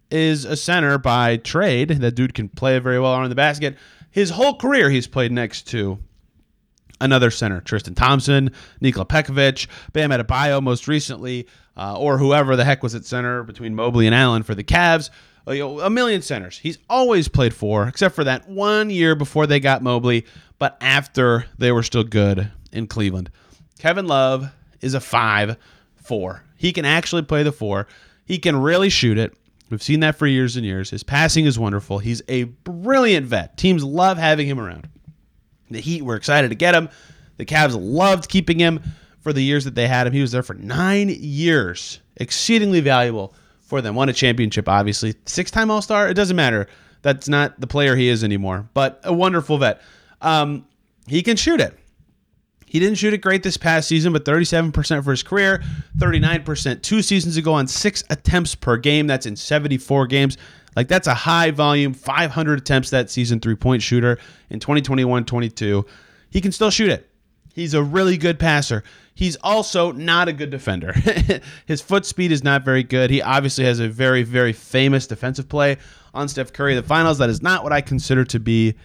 is 0.09 0.45
a 0.45 0.55
center 0.55 0.97
by 0.97 1.37
trade. 1.37 1.89
That 1.89 2.15
dude 2.15 2.33
can 2.33 2.49
play 2.49 2.77
very 2.79 2.99
well 2.99 3.13
around 3.13 3.29
the 3.29 3.35
basket. 3.35 3.77
His 4.11 4.29
whole 4.29 4.57
career, 4.57 4.89
he's 4.89 5.07
played 5.07 5.31
next 5.31 5.67
to 5.67 5.99
another 6.99 7.31
center, 7.31 7.61
Tristan 7.61 7.95
Thompson, 7.95 8.51
Nikola 8.79 9.05
Pekovic, 9.05 9.67
Bam 9.93 10.11
Adebayo 10.11 10.61
most 10.61 10.87
recently, 10.87 11.47
uh, 11.75 11.97
or 11.97 12.17
whoever 12.17 12.55
the 12.55 12.65
heck 12.65 12.83
was 12.83 12.93
at 12.93 13.05
center 13.05 13.43
between 13.43 13.73
Mobley 13.73 14.05
and 14.05 14.13
Allen 14.13 14.43
for 14.43 14.53
the 14.53 14.63
Cavs. 14.63 15.09
A 15.47 15.89
million 15.89 16.21
centers. 16.21 16.59
He's 16.59 16.77
always 16.89 17.27
played 17.27 17.53
four, 17.53 17.87
except 17.87 18.15
for 18.15 18.23
that 18.23 18.47
one 18.47 18.89
year 18.89 19.15
before 19.15 19.47
they 19.47 19.59
got 19.59 19.81
Mobley, 19.81 20.25
but 20.59 20.77
after 20.81 21.45
they 21.57 21.71
were 21.71 21.83
still 21.83 22.03
good 22.03 22.51
in 22.71 22.87
Cleveland. 22.87 23.31
Kevin 23.79 24.05
Love 24.05 24.51
is 24.81 24.93
a 24.93 24.99
five 24.99 25.57
four. 25.95 26.43
He 26.57 26.71
can 26.71 26.85
actually 26.85 27.23
play 27.23 27.41
the 27.43 27.51
four. 27.51 27.87
He 28.25 28.37
can 28.37 28.55
really 28.55 28.89
shoot 28.89 29.17
it. 29.17 29.33
We've 29.69 29.81
seen 29.81 30.01
that 30.01 30.15
for 30.15 30.27
years 30.27 30.57
and 30.57 30.65
years. 30.65 30.89
His 30.89 31.01
passing 31.01 31.45
is 31.45 31.57
wonderful. 31.57 31.99
He's 31.99 32.21
a 32.27 32.43
brilliant 32.43 33.25
vet. 33.25 33.57
Teams 33.57 33.83
love 33.83 34.17
having 34.17 34.45
him 34.45 34.59
around. 34.59 34.89
The 35.69 35.79
Heat 35.79 36.03
were 36.03 36.15
excited 36.15 36.49
to 36.49 36.55
get 36.55 36.75
him. 36.75 36.89
The 37.37 37.45
Cavs 37.45 37.75
loved 37.79 38.29
keeping 38.29 38.59
him 38.59 38.81
for 39.21 39.33
the 39.33 39.43
years 39.43 39.63
that 39.63 39.75
they 39.75 39.87
had 39.87 40.05
him. 40.05 40.13
He 40.13 40.21
was 40.21 40.31
there 40.31 40.43
for 40.43 40.53
nine 40.53 41.09
years. 41.09 41.99
Exceedingly 42.17 42.81
valuable 42.81 43.33
for 43.71 43.81
them. 43.81 43.95
Won 43.95 44.09
a 44.09 44.13
championship, 44.13 44.67
obviously. 44.67 45.15
Six 45.25 45.49
time 45.49 45.71
All 45.71 45.81
Star. 45.81 46.09
It 46.09 46.13
doesn't 46.13 46.35
matter. 46.35 46.67
That's 47.03 47.29
not 47.29 47.57
the 47.57 47.67
player 47.67 47.95
he 47.95 48.09
is 48.09 48.21
anymore, 48.21 48.67
but 48.73 48.99
a 49.05 49.13
wonderful 49.13 49.57
vet. 49.57 49.81
Um, 50.19 50.65
he 51.07 51.23
can 51.23 51.37
shoot 51.37 51.61
it. 51.61 51.79
He 52.65 52.79
didn't 52.79 52.95
shoot 52.95 53.13
it 53.13 53.19
great 53.19 53.43
this 53.43 53.55
past 53.55 53.87
season, 53.87 54.11
but 54.11 54.25
37% 54.25 55.03
for 55.05 55.11
his 55.11 55.23
career, 55.23 55.63
39% 55.97 56.81
two 56.81 57.01
seasons 57.01 57.37
ago 57.37 57.53
on 57.53 57.65
six 57.65 58.03
attempts 58.09 58.55
per 58.55 58.75
game. 58.75 59.07
That's 59.07 59.25
in 59.25 59.37
74 59.37 60.07
games. 60.07 60.37
Like, 60.75 60.89
that's 60.89 61.07
a 61.07 61.13
high 61.13 61.51
volume, 61.51 61.93
500 61.93 62.59
attempts 62.59 62.89
that 62.89 63.09
season, 63.09 63.39
three 63.39 63.55
point 63.55 63.81
shooter 63.81 64.19
in 64.49 64.59
2021 64.59 65.23
22. 65.23 65.85
He 66.29 66.41
can 66.41 66.51
still 66.51 66.69
shoot 66.69 66.89
it. 66.89 67.09
He's 67.53 67.73
a 67.73 67.83
really 67.83 68.17
good 68.17 68.39
passer. 68.39 68.83
He's 69.13 69.35
also 69.37 69.91
not 69.91 70.27
a 70.27 70.33
good 70.33 70.49
defender. 70.49 70.93
his 71.65 71.81
foot 71.81 72.05
speed 72.05 72.31
is 72.31 72.43
not 72.43 72.63
very 72.63 72.83
good. 72.83 73.09
He 73.09 73.21
obviously 73.21 73.65
has 73.65 73.79
a 73.79 73.87
very, 73.87 74.23
very 74.23 74.53
famous 74.53 75.05
defensive 75.05 75.49
play 75.49 75.77
on 76.13 76.27
Steph 76.27 76.53
Curry. 76.53 76.75
The 76.75 76.83
finals, 76.83 77.17
that 77.17 77.29
is 77.29 77.41
not 77.41 77.63
what 77.63 77.73
I 77.73 77.81
consider 77.81 78.23
to 78.25 78.39
be 78.39 78.75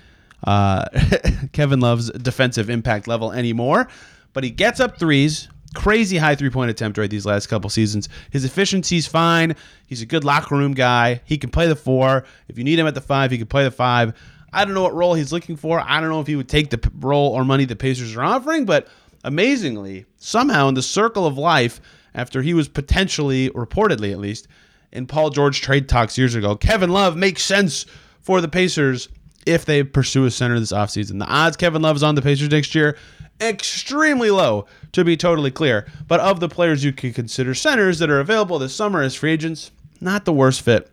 uh, 0.45 0.85
Kevin 1.53 1.81
Love's 1.81 2.11
defensive 2.11 2.69
impact 2.71 3.09
level 3.09 3.33
anymore. 3.33 3.89
But 4.33 4.45
he 4.45 4.51
gets 4.51 4.81
up 4.81 4.99
threes, 4.99 5.49
crazy 5.75 6.19
high 6.19 6.35
three 6.35 6.51
point 6.51 6.71
attempt 6.71 6.99
rate 6.99 7.11
these 7.11 7.25
last 7.25 7.47
couple 7.47 7.71
seasons. 7.71 8.09
His 8.31 8.45
efficiency's 8.45 9.07
fine. 9.07 9.57
He's 9.87 10.03
a 10.03 10.07
good 10.07 10.25
locker 10.25 10.57
room 10.57 10.75
guy. 10.75 11.23
He 11.25 11.39
can 11.39 11.51
play 11.51 11.69
the 11.69 11.77
four. 11.77 12.25
If 12.49 12.59
you 12.59 12.65
need 12.65 12.79
him 12.79 12.87
at 12.87 12.95
the 12.95 13.01
five, 13.01 13.31
he 13.31 13.39
can 13.39 13.47
play 13.47 13.65
the 13.65 13.71
five. 13.71 14.13
I 14.53 14.65
don't 14.65 14.75
know 14.75 14.83
what 14.83 14.95
role 14.95 15.15
he's 15.15 15.33
looking 15.33 15.57
for. 15.57 15.81
I 15.81 16.01
don't 16.01 16.11
know 16.11 16.21
if 16.21 16.27
he 16.27 16.37
would 16.37 16.49
take 16.49 16.71
the 16.71 16.91
role 16.99 17.33
or 17.33 17.45
money 17.45 17.65
the 17.65 17.77
Pacers 17.77 18.17
are 18.17 18.23
offering, 18.23 18.65
but 18.65 18.89
amazingly, 19.25 20.07
somehow 20.17 20.69
in 20.69 20.75
the 20.75 20.83
circle 20.83 21.27
of 21.27 21.37
life, 21.37 21.81
after 22.15 22.43
he 22.43 22.55
was 22.55 22.69
potentially, 22.69 23.51
reportedly 23.51 24.13
at 24.13 24.19
least, 24.19 24.49
in 24.93 25.07
Paul 25.07 25.31
George 25.31 25.61
trade 25.61 25.89
talks 25.89 26.17
years 26.17 26.35
ago, 26.35 26.57
Kevin 26.57 26.91
Love 26.91 27.17
makes 27.17 27.43
sense 27.43 27.85
for 28.21 28.41
the 28.41 28.49
Pacers 28.49 29.09
if 29.47 29.65
they 29.65 29.83
pursue 29.83 30.25
a 30.25 30.31
center 30.31 30.59
this 30.59 30.73
offseason. 30.73 31.19
The 31.19 31.27
odds 31.27 31.57
Kevin 31.57 31.83
Love 31.83 31.97
is 31.97 32.03
on 32.03 32.15
the 32.15 32.23
Pacers 32.23 32.51
next 32.51 32.75
year, 32.75 32.97
extremely 33.41 34.31
low, 34.31 34.67
to 34.93 35.05
be 35.05 35.17
totally 35.17 35.51
clear. 35.51 35.87
But 36.09 36.21
of 36.21 36.41
the 36.41 36.49
players 36.49 36.83
you 36.83 36.93
could 36.93 37.15
consider 37.15 37.55
centers 37.55 37.99
that 37.99 38.11
are 38.11 38.21
available 38.21 38.59
this 38.59 38.75
summer 38.75 39.03
as 39.03 39.15
free 39.15 39.33
agents, 39.33 39.71
not 40.01 40.25
the 40.25 40.33
worst 40.33 40.63
fit 40.63 40.91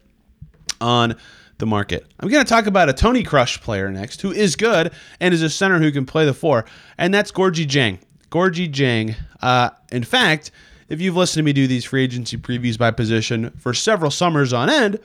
on 0.82 1.16
the 1.58 1.66
market. 1.66 2.06
I'm 2.20 2.30
going 2.30 2.44
to 2.44 2.50
talk 2.50 2.66
about 2.66 2.89
a 2.89 2.94
Tony 2.94 3.24
Crush 3.24 3.62
player 3.62 3.89
next 3.89 4.22
who 4.22 4.32
is 4.32 4.56
good 4.56 4.92
and 5.20 5.34
is 5.34 5.42
a 5.42 5.50
center 5.50 5.80
who 5.80 5.92
can 5.92 6.06
play 6.06 6.26
the 6.26 6.34
four, 6.34 6.66
and 6.98 7.13
that's 7.13 7.32
Gorgui 7.32 7.66
Dieng. 7.66 8.00
Gorgui 8.32 8.72
Dieng, 8.72 9.16
uh, 9.42 9.70
in 9.92 10.04
fact, 10.04 10.52
if 10.89 11.00
you've 11.00 11.16
listened 11.16 11.42
to 11.42 11.44
me 11.44 11.54
do 11.54 11.68
these 11.68 11.86
free 11.86 12.04
agency 12.04 12.38
previews 12.38 12.78
by 12.78 12.92
position 12.92 13.52
for 13.58 13.74
several 13.74 14.12
summers 14.12 14.54
on 14.54 14.70
end, 14.70 15.00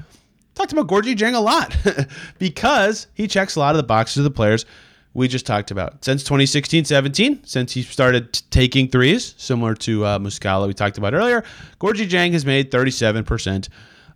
talked 0.54 0.72
about 0.72 0.86
Gorgui 0.86 1.14
Dieng 1.14 1.34
a 1.34 1.40
lot 1.40 1.76
because 2.38 3.06
he 3.14 3.28
checks 3.28 3.56
a 3.56 3.60
lot 3.60 3.74
of 3.74 3.76
the 3.76 3.84
boxes 3.84 4.18
of 4.18 4.24
the 4.24 4.30
players 4.30 4.66
we 5.14 5.28
just 5.28 5.46
talked 5.46 5.70
about. 5.70 6.04
Since 6.04 6.24
2016-17, 6.24 7.46
since 7.46 7.72
he 7.72 7.82
started 7.82 8.32
t- 8.32 8.42
taking 8.50 8.88
threes, 8.88 9.34
similar 9.36 9.74
to 9.76 10.04
uh, 10.04 10.18
Muscala 10.18 10.66
we 10.66 10.74
talked 10.74 10.98
about 10.98 11.14
earlier, 11.14 11.42
Gorgui 11.80 12.08
Dieng 12.08 12.32
has 12.32 12.44
made 12.44 12.70
37% 12.70 13.68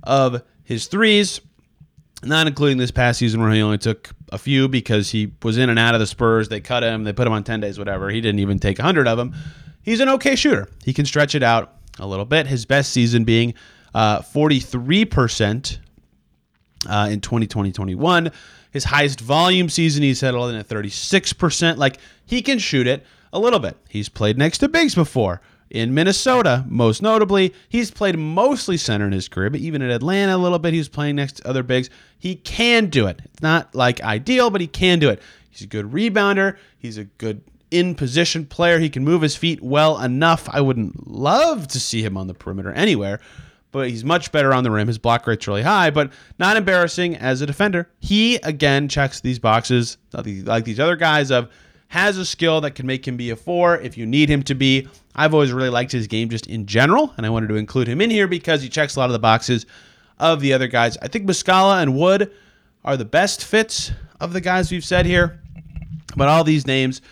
of 0.02 0.42
his 0.64 0.86
threes, 0.86 1.40
not 2.22 2.46
including 2.46 2.78
this 2.78 2.90
past 2.90 3.18
season 3.18 3.40
where 3.40 3.50
he 3.50 3.62
only 3.62 3.78
took 3.78 4.10
a 4.30 4.38
few 4.38 4.68
because 4.68 5.10
he 5.10 5.32
was 5.42 5.58
in 5.58 5.70
and 5.70 5.78
out 5.78 5.94
of 5.94 6.00
the 6.00 6.06
Spurs. 6.06 6.48
They 6.48 6.60
cut 6.60 6.82
him, 6.82 7.04
they 7.04 7.12
put 7.12 7.26
him 7.26 7.32
on 7.32 7.44
10 7.44 7.60
days, 7.60 7.78
whatever. 7.78 8.10
He 8.10 8.20
didn't 8.20 8.40
even 8.40 8.58
take 8.58 8.78
100 8.78 9.08
of 9.08 9.18
them. 9.18 9.34
He's 9.82 10.00
an 10.00 10.08
okay 10.08 10.36
shooter. 10.36 10.68
He 10.84 10.92
can 10.92 11.04
stretch 11.04 11.34
it 11.34 11.42
out 11.42 11.74
a 11.98 12.06
little 12.06 12.24
bit. 12.24 12.46
His 12.46 12.64
best 12.64 12.92
season 12.92 13.24
being 13.24 13.54
uh, 13.94 14.20
43% 14.20 15.78
uh, 16.88 17.08
in 17.10 17.20
2020 17.20 18.30
His 18.70 18.84
highest 18.84 19.20
volume 19.20 19.68
season, 19.68 20.02
he 20.02 20.14
settled 20.14 20.50
in 20.50 20.56
at 20.56 20.68
36%. 20.68 21.76
Like, 21.76 21.98
he 22.24 22.42
can 22.42 22.58
shoot 22.58 22.86
it 22.86 23.04
a 23.32 23.38
little 23.38 23.58
bit. 23.58 23.76
He's 23.88 24.08
played 24.08 24.38
next 24.38 24.58
to 24.58 24.68
bigs 24.68 24.94
before. 24.94 25.40
In 25.72 25.94
Minnesota, 25.94 26.66
most 26.68 27.00
notably, 27.00 27.54
he's 27.66 27.90
played 27.90 28.18
mostly 28.18 28.76
center 28.76 29.06
in 29.06 29.12
his 29.12 29.26
career, 29.26 29.48
but 29.48 29.60
even 29.60 29.80
in 29.80 29.90
Atlanta 29.90 30.36
a 30.36 30.38
little 30.38 30.58
bit, 30.58 30.74
he 30.74 30.78
was 30.78 30.90
playing 30.90 31.16
next 31.16 31.38
to 31.38 31.48
other 31.48 31.62
bigs. 31.62 31.88
He 32.18 32.36
can 32.36 32.90
do 32.90 33.06
it. 33.06 33.22
It's 33.24 33.40
not 33.40 33.74
like 33.74 34.02
ideal, 34.02 34.50
but 34.50 34.60
he 34.60 34.66
can 34.66 34.98
do 34.98 35.08
it. 35.08 35.22
He's 35.48 35.62
a 35.62 35.66
good 35.66 35.86
rebounder. 35.86 36.58
He's 36.78 36.98
a 36.98 37.04
good 37.04 37.40
in 37.70 37.94
position 37.94 38.44
player. 38.44 38.78
He 38.78 38.90
can 38.90 39.02
move 39.02 39.22
his 39.22 39.34
feet 39.34 39.62
well 39.62 39.98
enough. 39.98 40.46
I 40.52 40.60
wouldn't 40.60 41.08
love 41.08 41.68
to 41.68 41.80
see 41.80 42.04
him 42.04 42.18
on 42.18 42.26
the 42.26 42.34
perimeter 42.34 42.72
anywhere, 42.72 43.18
but 43.70 43.88
he's 43.88 44.04
much 44.04 44.30
better 44.30 44.52
on 44.52 44.64
the 44.64 44.70
rim. 44.70 44.88
His 44.88 44.98
block 44.98 45.26
rate's 45.26 45.48
really 45.48 45.62
high, 45.62 45.88
but 45.88 46.12
not 46.38 46.58
embarrassing 46.58 47.16
as 47.16 47.40
a 47.40 47.46
defender. 47.46 47.88
He 47.98 48.34
again 48.36 48.88
checks 48.88 49.20
these 49.22 49.38
boxes 49.38 49.96
like 50.12 50.64
these 50.64 50.78
other 50.78 50.96
guys 50.96 51.30
of 51.30 51.48
has 51.92 52.16
a 52.16 52.24
skill 52.24 52.62
that 52.62 52.74
can 52.74 52.86
make 52.86 53.06
him 53.06 53.18
be 53.18 53.28
a 53.28 53.36
four 53.36 53.76
if 53.76 53.98
you 53.98 54.06
need 54.06 54.30
him 54.30 54.42
to 54.42 54.54
be. 54.54 54.88
I've 55.14 55.34
always 55.34 55.52
really 55.52 55.68
liked 55.68 55.92
his 55.92 56.06
game 56.06 56.30
just 56.30 56.46
in 56.46 56.64
general, 56.64 57.12
and 57.18 57.26
I 57.26 57.28
wanted 57.28 57.48
to 57.48 57.56
include 57.56 57.86
him 57.86 58.00
in 58.00 58.08
here 58.08 58.26
because 58.26 58.62
he 58.62 58.70
checks 58.70 58.96
a 58.96 58.98
lot 58.98 59.10
of 59.10 59.12
the 59.12 59.18
boxes 59.18 59.66
of 60.18 60.40
the 60.40 60.54
other 60.54 60.68
guys. 60.68 60.96
I 61.02 61.08
think 61.08 61.26
Muscala 61.26 61.82
and 61.82 61.94
Wood 61.94 62.32
are 62.82 62.96
the 62.96 63.04
best 63.04 63.44
fits 63.44 63.92
of 64.20 64.32
the 64.32 64.40
guys 64.40 64.70
we've 64.70 64.86
said 64.86 65.04
here, 65.04 65.38
but 66.16 66.28
all 66.28 66.44
these 66.44 66.66
names, 66.66 67.02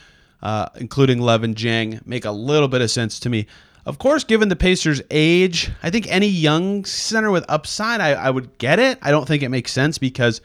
uh, 0.42 0.70
including 0.76 1.20
Love 1.20 1.44
and 1.44 1.54
Dieng, 1.54 2.00
make 2.06 2.24
a 2.24 2.30
little 2.30 2.66
bit 2.66 2.80
of 2.80 2.90
sense 2.90 3.20
to 3.20 3.28
me. 3.28 3.48
Of 3.84 3.98
course, 3.98 4.24
given 4.24 4.48
the 4.48 4.56
Pacers' 4.56 5.02
age, 5.10 5.70
I 5.82 5.90
think 5.90 6.06
any 6.08 6.28
young 6.28 6.86
center 6.86 7.30
with 7.30 7.44
upside, 7.50 8.00
I, 8.00 8.12
I 8.12 8.30
would 8.30 8.56
get 8.56 8.78
it. 8.78 8.98
I 9.02 9.10
don't 9.10 9.28
think 9.28 9.42
it 9.42 9.50
makes 9.50 9.72
sense 9.72 9.98
because 9.98 10.40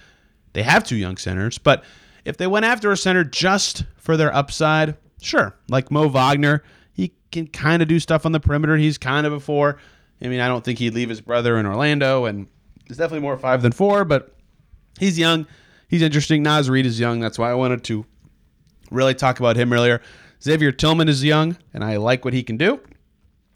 they 0.51 0.63
have 0.63 0.83
two 0.83 0.97
young 0.97 1.15
centers. 1.15 1.57
But 1.57 1.85
if 2.25 2.37
they 2.37 2.47
went 2.47 2.65
after 2.65 2.91
a 2.91 2.97
center 2.97 3.23
just 3.23 3.85
for 3.97 4.17
their 4.17 4.33
upside, 4.35 4.97
sure. 5.21 5.55
Like 5.69 5.91
Mo 5.91 6.07
Wagner, 6.07 6.63
he 6.91 7.13
can 7.31 7.47
kind 7.47 7.81
of 7.81 7.87
do 7.87 7.99
stuff 7.99 8.25
on 8.25 8.31
the 8.31 8.39
perimeter. 8.39 8.75
He's 8.75 8.97
kind 8.97 9.25
of 9.25 9.33
a 9.33 9.39
four. 9.39 9.77
I 10.21 10.27
mean, 10.27 10.39
I 10.39 10.47
don't 10.47 10.63
think 10.63 10.79
he'd 10.79 10.93
leave 10.93 11.09
his 11.09 11.21
brother 11.21 11.57
in 11.57 11.65
Orlando, 11.65 12.25
and 12.25 12.47
it's 12.87 12.97
definitely 12.97 13.21
more 13.21 13.37
five 13.37 13.61
than 13.61 13.71
four, 13.71 14.05
but 14.05 14.35
he's 14.99 15.19
young. 15.19 15.45
He's 15.87 16.01
interesting. 16.01 16.41
Naz 16.41 16.69
Reid 16.69 16.85
is 16.85 16.99
young. 16.99 17.19
That's 17.19 17.37
why 17.37 17.51
I 17.51 17.53
wanted 17.53 17.83
to 17.85 18.05
really 18.89 19.13
talk 19.13 19.39
about 19.39 19.55
him 19.55 19.71
earlier. 19.71 20.01
Xavier 20.41 20.71
Tillman 20.71 21.09
is 21.09 21.23
young, 21.23 21.57
and 21.73 21.83
I 21.83 21.97
like 21.97 22.25
what 22.25 22.33
he 22.33 22.43
can 22.43 22.57
do. 22.57 22.79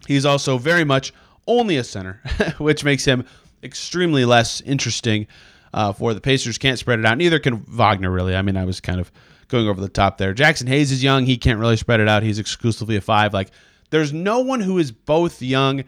He's 0.08 0.26
also 0.26 0.58
very 0.58 0.84
much 0.84 1.14
only 1.48 1.78
a 1.78 1.84
center, 1.84 2.22
which 2.58 2.84
makes 2.84 3.06
him 3.06 3.26
extremely 3.64 4.26
less 4.26 4.62
interesting 4.62 5.28
uh, 5.74 5.94
for 5.94 6.14
the 6.14 6.22
Pacers. 6.22 6.58
Can't 6.58 6.80
spread 6.80 7.00
it 7.00 7.06
out. 7.06 7.18
Neither 7.18 7.40
can 7.40 7.64
Wagner, 7.64 8.12
really. 8.12 8.36
I 8.36 8.42
mean, 8.42 8.58
I 8.58 8.66
was 8.66 8.80
kind 8.80 9.00
of 9.00 9.12
going 9.48 9.68
over 9.68 9.82
the 9.82 9.90
top 9.90 10.18
there. 10.18 10.34
Jaxson 10.34 10.68
Hayes 10.68 10.92
is 10.92 11.04
young. 11.04 11.26
He 11.26 11.38
can't 11.38 11.60
really 11.60 11.78
spread 11.78 12.00
it 12.00 12.08
out. 12.08 12.24
He's 12.24 12.40
exclusively 12.40 12.96
a 12.96 13.02
five. 13.02 13.34
Like, 13.34 13.50
there's 13.90 14.14
no 14.14 14.40
one 14.40 14.62
who 14.62 14.78
is 14.78 14.92
both 14.92 15.42
young 15.42 15.84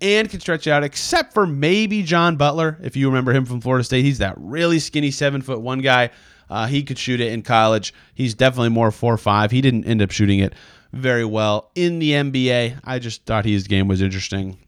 and 0.00 0.28
can 0.28 0.40
stretch 0.40 0.66
out 0.66 0.84
except 0.84 1.32
for 1.32 1.46
maybe 1.46 2.02
John 2.02 2.36
Butler. 2.36 2.78
If 2.82 2.96
you 2.96 3.08
remember 3.08 3.32
him 3.32 3.46
from 3.46 3.60
Florida 3.60 3.84
State, 3.84 4.04
he's 4.04 4.18
that 4.18 4.34
really 4.36 4.78
skinny 4.78 5.10
seven 5.10 5.40
foot 5.40 5.60
one 5.60 5.80
guy. 5.80 6.10
Uh, 6.48 6.66
he 6.66 6.82
could 6.82 6.98
shoot 6.98 7.20
it 7.20 7.32
in 7.32 7.42
college. 7.42 7.92
He's 8.14 8.34
definitely 8.34 8.68
more 8.68 8.90
four 8.90 9.16
five. 9.16 9.50
He 9.50 9.60
didn't 9.60 9.84
end 9.84 10.02
up 10.02 10.10
shooting 10.10 10.40
it 10.40 10.54
very 10.92 11.24
well 11.24 11.70
in 11.74 11.98
the 11.98 12.12
NBA. 12.12 12.80
I 12.84 12.98
just 12.98 13.24
thought 13.24 13.44
his 13.44 13.66
game 13.66 13.88
was 13.88 14.02
interesting 14.02 14.58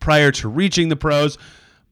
prior 0.00 0.32
to 0.32 0.48
reaching 0.48 0.88
the 0.88 0.96
pros. 0.96 1.38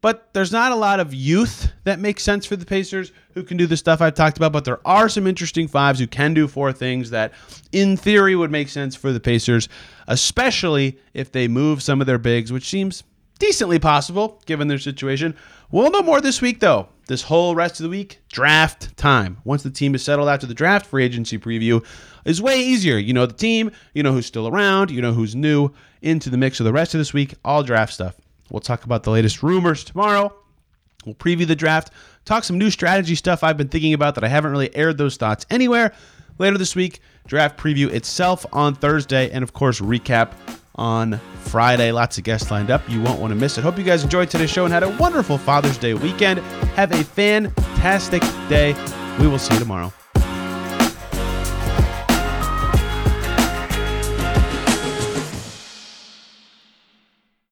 But 0.05 0.35
there's 0.35 0.53
not 0.53 0.71
a 0.71 0.75
lot 0.77 1.01
of 1.01 1.15
youth 1.15 1.73
that 1.85 1.99
makes 1.99 2.23
sense 2.23 2.45
for 2.45 2.57
the 2.57 2.67
Pacers 2.67 3.11
who 3.33 3.43
can 3.43 3.57
do 3.57 3.67
the 3.67 3.79
stuff 3.79 4.03
I've 4.03 4.13
talked 4.13 4.37
about. 4.37 4.53
But 4.53 4.67
there 4.67 4.87
are 4.87 5.09
some 5.09 5.27
interesting 5.27 5.67
fives 5.67 5.99
who 5.99 6.07
can 6.07 6.35
do 6.35 6.47
four 6.47 6.75
things 6.75 7.09
that, 7.09 7.33
in 7.73 7.97
theory, 7.97 8.37
would 8.37 8.51
make 8.51 8.69
sense 8.69 8.95
for 8.95 9.15
the 9.15 9.19
Pacers, 9.19 9.67
especially 10.07 10.99
if 11.15 11.33
they 11.33 11.49
move 11.49 11.83
some 11.83 12.03
of 12.03 12.07
their 12.07 12.19
bigs, 12.19 12.53
which 12.53 12.69
seems 12.69 13.03
decently 13.39 13.79
possible 13.79 14.43
given 14.45 14.69
their 14.69 14.79
situation. 14.79 15.35
We'll 15.71 15.91
know 15.91 16.03
more 16.03 16.21
this 16.21 16.43
week, 16.43 16.61
though. 16.61 16.91
This 17.07 17.23
whole 17.23 17.55
rest 17.55 17.81
of 17.81 17.85
the 17.85 17.89
week, 17.89 18.21
draft 18.29 18.95
time. 18.99 19.39
Once 19.45 19.63
the 19.63 19.71
team 19.71 19.95
is 19.95 20.05
settled 20.05 20.29
after 20.29 20.47
the 20.47 20.53
draft, 20.53 20.85
free 20.85 21.05
agency 21.05 21.39
preview 21.39 21.83
is 22.27 22.43
way 22.43 22.61
easier. 22.61 22.99
You 22.99 23.15
know 23.15 23.25
the 23.25 23.33
team, 23.33 23.71
you 23.95 24.03
know 24.03 24.13
who's 24.13 24.27
still 24.27 24.49
around, 24.49 24.91
you 24.91 25.01
know 25.01 25.15
who's 25.15 25.35
new 25.35 25.71
into 26.03 26.29
the 26.29 26.37
mix 26.37 26.61
of 26.61 26.65
the 26.65 26.75
rest 26.75 26.93
of 26.93 26.99
this 26.99 27.15
week, 27.15 27.37
all 27.43 27.63
draft 27.63 27.95
stuff. 27.95 28.17
We'll 28.51 28.61
talk 28.61 28.85
about 28.85 29.03
the 29.03 29.11
latest 29.11 29.43
rumors 29.43 29.85
tomorrow. 29.85 30.35
We'll 31.05 31.15
preview 31.15 31.47
the 31.47 31.57
draft, 31.57 31.91
talk 32.25 32.45
some 32.45 32.59
new 32.59 32.71
strategy 32.71 33.15
stuff 33.15 33.45
I've 33.45 33.57
been 33.57 33.69
thinking 33.69 33.93
about 33.93 34.15
that 34.15 34.25
I 34.25 34.29
haven't 34.29 34.53
really 34.53 34.75
aired 34.75 34.97
those 34.97 35.17
thoughts 35.17 35.45
anywhere. 35.51 35.93
Later 36.39 36.59
this 36.59 36.75
week, 36.75 37.01
draft 37.27 37.59
preview 37.59 37.91
itself 37.91 38.45
on 38.53 38.75
Thursday, 38.75 39.31
and 39.31 39.43
of 39.43 39.53
course, 39.53 39.81
recap 39.81 40.33
on 40.75 41.21
Friday. 41.41 41.93
Lots 41.93 42.19
of 42.19 42.25
guests 42.25 42.51
lined 42.51 42.71
up. 42.71 42.83
You 42.89 43.01
won't 43.01 43.21
want 43.21 43.31
to 43.31 43.37
miss 43.37 43.59
it. 43.59 43.63
Hope 43.63 43.79
you 43.79 43.85
guys 43.85 44.03
enjoyed 44.03 44.31
today's 44.31 44.51
show 44.51 44.65
and 44.65 44.73
had 44.73 44.83
a 44.83 44.97
wonderful 44.97 45.39
Father's 45.39 45.79
Day 45.79 45.95
weekend. 45.95 46.41
Have 46.75 46.91
a 46.93 47.05
fantastic 47.05 48.23
day. 48.49 48.75
We 49.21 49.29
will 49.29 49.39
see 49.39 49.55
you 49.55 49.61
tomorrow. 49.61 49.93